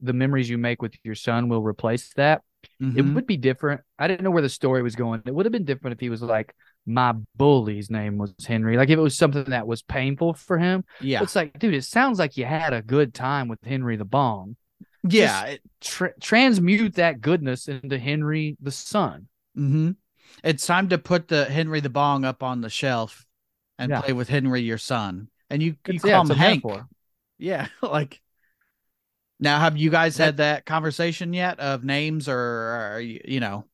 [0.00, 2.42] the memories you make with your son will replace that.
[2.80, 3.14] It Mhm.
[3.14, 3.82] would be different.
[3.98, 5.22] I didn't know where the story was going.
[5.26, 6.54] It would have been different if he was like,
[6.88, 8.76] my bully's name was Henry.
[8.76, 10.84] Like if it was something that was painful for him.
[11.00, 14.04] yeah, It's like, dude, it sounds like you had a good time with Henry the
[14.06, 14.56] Bong.
[15.08, 15.44] yeah.
[15.44, 19.28] it- Tra- transmute that goodness into Henry the son.
[19.56, 19.90] Mm-hmm.
[20.42, 23.24] It's time to put the Henry the Bong up on the shelf
[23.78, 24.00] and Yeah.
[24.00, 25.28] play with Henry your son.
[25.50, 26.64] And you, you It's- call yeah, him Hank.
[26.64, 26.88] metaphor.
[27.38, 27.68] Yeah.
[27.82, 28.20] Like
[29.38, 33.66] now have you guys had that conversation yet of names or are you, you know?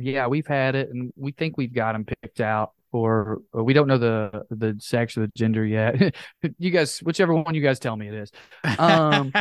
[0.00, 2.72] Yeah, we've had it, and we think we've got them picked out.
[2.92, 6.14] or, we don't know the the sex or the gender yet.
[6.58, 8.32] you guys, whichever one you guys tell me it is.
[8.78, 9.32] Um,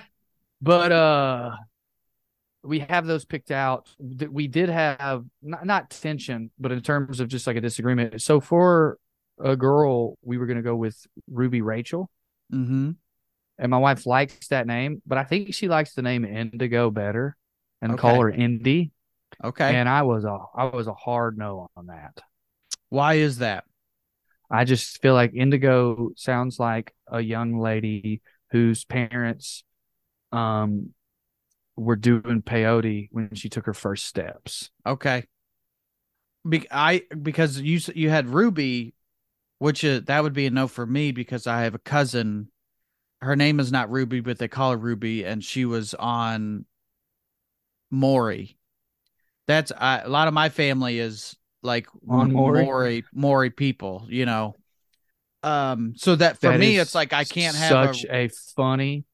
[0.60, 1.52] but uh,
[2.62, 3.88] we have those picked out.
[3.98, 8.20] We did have not, not tension, but in terms of just like a disagreement.
[8.20, 8.98] So for
[9.42, 12.10] a girl, we were going to go with Ruby Rachel,
[12.52, 12.90] mm-hmm.
[13.58, 17.36] and my wife likes that name, but I think she likes the name Indigo better,
[17.80, 18.90] and call her Indy.
[19.42, 19.76] Okay.
[19.76, 22.20] And I was a I was a hard no on that.
[22.88, 23.64] Why is that?
[24.50, 29.62] I just feel like Indigo sounds like a young lady whose parents
[30.32, 30.90] um
[31.76, 34.70] were doing peyote when she took her first steps.
[34.84, 35.24] Okay.
[36.48, 38.94] Be- I because you you had Ruby,
[39.58, 42.48] which is, that would be a no for me because I have a cousin.
[43.20, 46.64] Her name is not Ruby, but they call her Ruby, and she was on
[47.90, 48.57] Maury.
[49.48, 52.64] That's I, a lot of my family is like On Maury?
[52.64, 54.54] Maury Maury people, you know.
[55.42, 59.04] Um, so that for That me, it's like I can't have such a, a, funny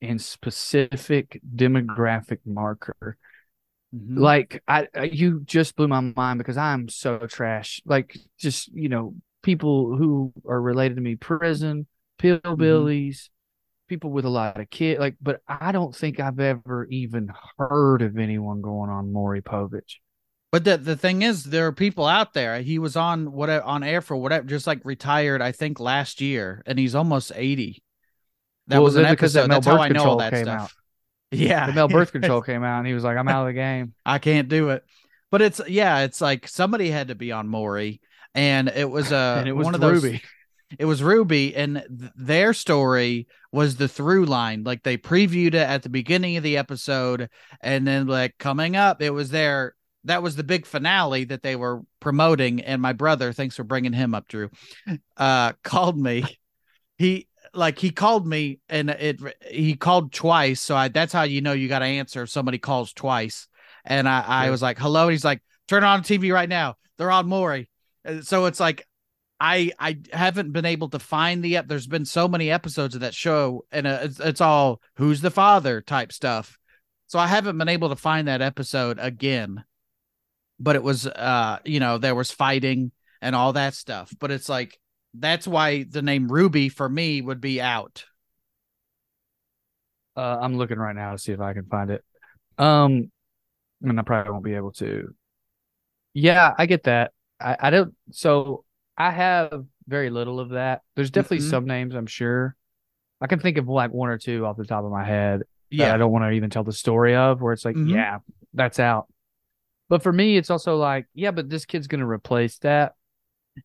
[0.00, 3.18] and specific demographic marker.
[3.94, 4.18] Mhm.
[4.18, 7.82] Like I, I you just blew my mind because I'm so trash.
[7.84, 11.86] Like just, you know, people who are related to me, prison,
[12.18, 13.28] pillbillies,
[13.88, 15.00] people with a lot of kids.
[15.00, 19.96] Like, but I don't think I've ever even heard of anyone going on Maury Povich.
[20.52, 22.60] But the the thing is, there are people out there.
[22.62, 25.42] He was on what on air for whatever, just like retired.
[25.42, 27.82] I think last year, and he's almost eighty.
[28.68, 29.48] That Well, was an that episode.
[29.48, 30.62] Mel That's how I know all Control that came stuff.
[30.62, 30.70] out.
[31.30, 33.52] Yeah, The male birth control came out and he was like, I'm out of the
[33.54, 33.94] game.
[34.06, 34.84] I can't do it.
[35.30, 38.00] But it's yeah, it's like somebody had to be on Maury,
[38.34, 40.02] and it was uh and it was one of those.
[40.78, 44.64] It was Ruby, and th- their story was the through line.
[44.64, 47.28] Like they previewed it at the beginning of the episode,
[47.60, 51.56] and then like coming up, it was their that was the big finale that they
[51.56, 52.60] were promoting.
[52.60, 54.50] And my brother, thanks for bringing him up, Drew,
[55.16, 56.24] uh, called me.
[56.96, 60.60] He like he called me, and it he called twice.
[60.60, 63.48] So I that's how you know you got to answer if somebody calls twice.
[63.84, 65.04] And I I was like, hello.
[65.04, 66.76] And he's like, turn on TV right now.
[66.98, 67.68] They're on Maury.
[68.22, 68.86] So it's like
[69.44, 71.68] I I haven't been able to find the ep.
[71.68, 75.30] There's been so many episodes of that show, and uh, it's, it's all who's the
[75.30, 76.58] father type stuff.
[77.08, 79.62] So I haven't been able to find that episode again.
[80.58, 82.90] But it was uh you know there was fighting
[83.20, 84.14] and all that stuff.
[84.18, 84.78] But it's like
[85.12, 88.06] that's why the name Ruby for me would be out.
[90.16, 92.02] Uh, I'm looking right now to see if I can find it.
[92.56, 93.10] Um,
[93.82, 95.14] and I probably won't be able to.
[96.14, 97.12] Yeah, I get that.
[97.38, 97.94] I, I don't.
[98.12, 98.64] So
[98.96, 100.82] I have very little of that.
[100.96, 101.50] There's definitely Mhm.
[101.50, 102.56] some names I'm sure.
[103.20, 105.42] I can think of like one or two off the top of my head
[105.72, 107.90] that I don't want to even tell the story of, where it's like, Mhm.
[107.90, 108.18] yeah,
[108.52, 109.06] that's out.
[109.88, 112.94] But for me, it's also like, yeah, but this kid's gonna replace that.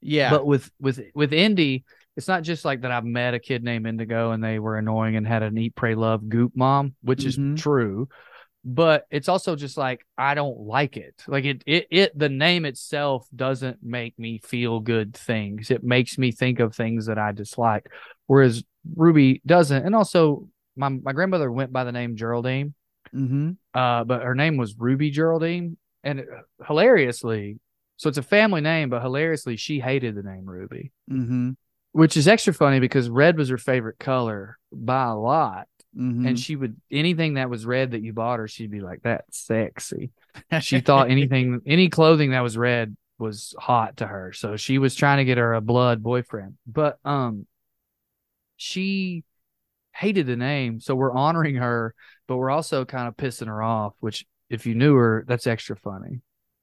[0.02, 1.84] yeah, But with with with Indy,
[2.16, 2.92] it's not just like that.
[2.92, 5.96] I've met a kid named Indigo and they were annoying and had an eat, pray,
[5.96, 7.56] love goop mom, which Mhm.
[7.56, 8.08] is true.
[8.72, 11.24] But it's also just like I don't like it.
[11.28, 12.20] Like it, it, it.
[12.20, 15.72] The name itself doesn't make me feel good things.
[15.72, 17.88] It makes me think of things that I dislike.
[18.28, 18.64] Whereas
[18.96, 19.86] Ruby doesn't.
[19.86, 22.76] And also, my my grandmother went by the name Geraldine,
[23.12, 23.52] mm-hmm.
[23.74, 26.28] uh, but her name was Ruby Geraldine, and it-
[26.68, 27.60] hilariously,
[27.98, 31.52] so it's a family name, but hilariously, she hated the name Ruby Mm-hmm.
[31.94, 35.68] which is extra funny because red was her favorite color by a lot.
[36.00, 36.28] Mm-hmm.
[36.28, 39.38] And she would anything that was red that you bought her, she'd be like, That's
[39.38, 40.12] sexy.
[40.62, 44.32] She thought anything any clothing that was red was hot to her.
[44.32, 46.58] So she was trying to get her a blood boyfriend.
[46.66, 47.46] But um
[48.56, 49.24] she
[49.94, 50.80] hated the name.
[50.80, 51.94] So we're honoring her,
[52.28, 55.76] but we're also kind of pissing her off, which if you knew her, that's extra
[55.76, 56.22] funny.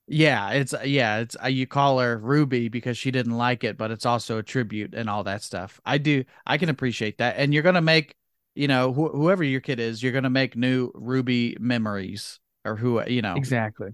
[0.08, 3.90] Yeah, it's yeah, it's uh, you call her Ruby because she didn't like it, but
[3.90, 5.80] it's also a tribute and all that stuff.
[5.84, 8.14] I do, I can appreciate that, and you're gonna make,
[8.56, 13.02] you know, wh- whoever your kid is, you're gonna make new Ruby memories or who
[13.06, 13.34] you know.
[13.36, 13.90] Exactly.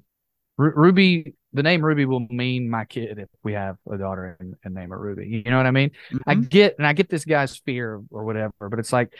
[0.58, 4.54] Ru- Ruby, the name Ruby will mean my kid if we have a daughter and,
[4.64, 5.26] and name her Ruby.
[5.26, 5.90] You know what I mean?
[6.26, 6.48] I Mhm.
[6.48, 9.12] get, and I get this guy's fear or whatever, but it's like,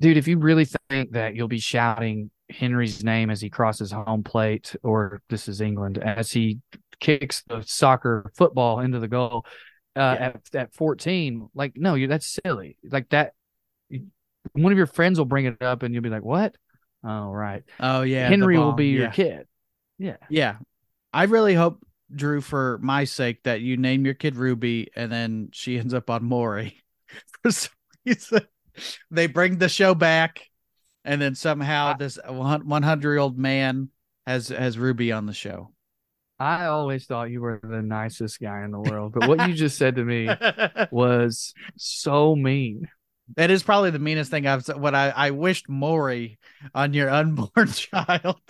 [0.00, 4.22] dude, if you really think that you'll be shouting Henry's name as he crosses home
[4.24, 6.58] plate, or this is England, as he
[7.00, 9.46] kicks the soccer football into the goal
[9.96, 10.32] uh, Yeah.
[10.34, 12.76] at, at 14, like, no, you that's silly.
[12.90, 13.32] Like that,
[14.52, 16.54] one of your friends will bring it up and you'll be like, what?
[17.04, 17.62] Oh, right.
[17.80, 19.46] Oh yeah, Henry will be your kid.
[19.98, 20.16] Yeah.
[20.28, 20.56] Yeah,
[21.12, 21.84] I really hope
[22.14, 26.10] Drew, for my sake, that you name your kid Ruby, and then she ends up
[26.10, 26.76] on Maury
[27.42, 27.72] for some
[28.04, 28.40] reason.
[29.10, 30.48] They bring the show back,
[31.04, 33.90] and then somehow I- this one hundred year old man
[34.26, 35.72] has has Ruby on the show.
[36.38, 39.78] I always thought you were the nicest guy in the world, but what you just
[39.78, 40.28] said to me
[40.90, 42.88] was so mean.
[43.36, 44.78] That is probably the meanest thing I've said.
[44.80, 46.38] What I, I wished Maury
[46.74, 48.40] on your unborn child.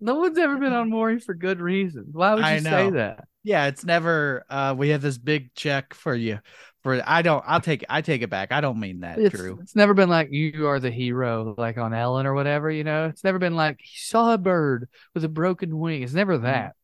[0.00, 2.08] No one's ever been on Maury for good reason.
[2.12, 3.24] Why would you say that?
[3.42, 4.44] yeah, it's never.
[4.50, 6.40] Uh, we have this big check for you.
[6.82, 7.42] For I don't.
[7.46, 7.84] I'll take.
[7.88, 8.52] I take it back.
[8.52, 9.58] I don't mean that, It's, Drew.
[9.62, 13.06] it's never been like you are the hero, like on Ellen or whatever, you know?
[13.06, 16.02] It's never been like he saw a bird with a broken wing.
[16.02, 16.74] It's never that.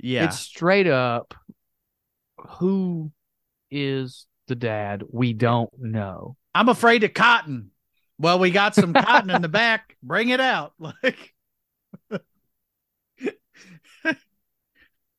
[0.00, 0.24] Yeah.
[0.24, 1.34] It's straight up
[2.58, 3.12] who
[3.70, 5.02] is the dad?
[5.10, 6.36] We don't know.
[6.54, 7.70] I'm afraid of cotton.
[8.18, 9.96] Well, we got some cotton in the back.
[10.02, 10.72] Bring it out.
[10.80, 11.32] Like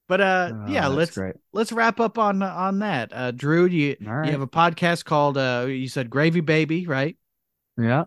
[0.07, 1.35] But uh Oh, yeah, let's great.
[1.51, 3.11] let's wrap up on on that.
[3.13, 4.25] Uh Drew, you right.
[4.25, 7.17] you have a podcast called uh you said Gravy Baby, right?
[7.77, 8.05] yeah.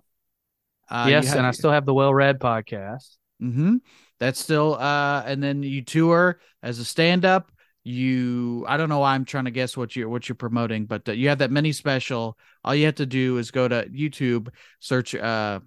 [0.88, 3.16] Uh yes, have- and I still have the Well Read podcast.
[3.42, 3.76] Mm-hmm.
[4.18, 7.52] That's still uh and then you tour as a stand-up.
[7.82, 11.08] You I don't know why I'm trying to guess what you're what you're promoting, but
[11.08, 12.36] uh, you have that mini special.
[12.62, 14.48] All you have to do is go to YouTube,
[14.80, 15.60] search uh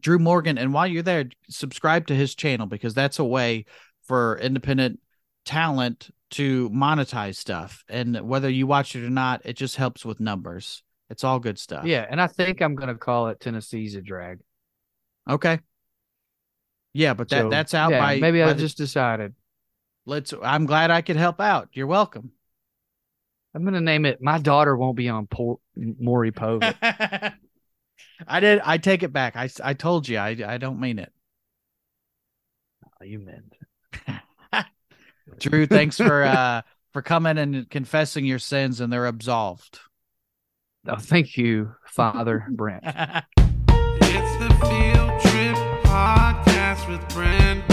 [0.00, 3.66] Drew Morgan, and while you're there, subscribe to his channel because that's a way
[4.06, 5.00] for independent
[5.44, 7.84] talent to monetize stuff.
[7.88, 10.82] And whether you watch it or not, it just helps with numbers.
[11.10, 11.84] It's all good stuff.
[11.84, 14.40] Yeah, and I think I'm gonna call it Tennessee's a drag.
[15.28, 15.60] Okay.
[16.94, 19.34] Yeah, but that So, that's out yeah, by maybe by I the- just decided
[20.06, 22.30] let's i'm glad i could help out you're welcome
[23.56, 24.20] I'm gonna name it.
[24.20, 26.74] My daughter won't be on Por- Maury Povich.
[28.26, 31.12] i did i take it back i, I told you i i don't mean it
[33.00, 33.54] Oh, you meant.
[35.38, 39.78] drew thanks for uh for coming and confessing your sins and they're absolved
[40.86, 42.84] Oh, thank you, Father Brent.
[42.84, 47.64] It's the Field Trip Podcast with Brent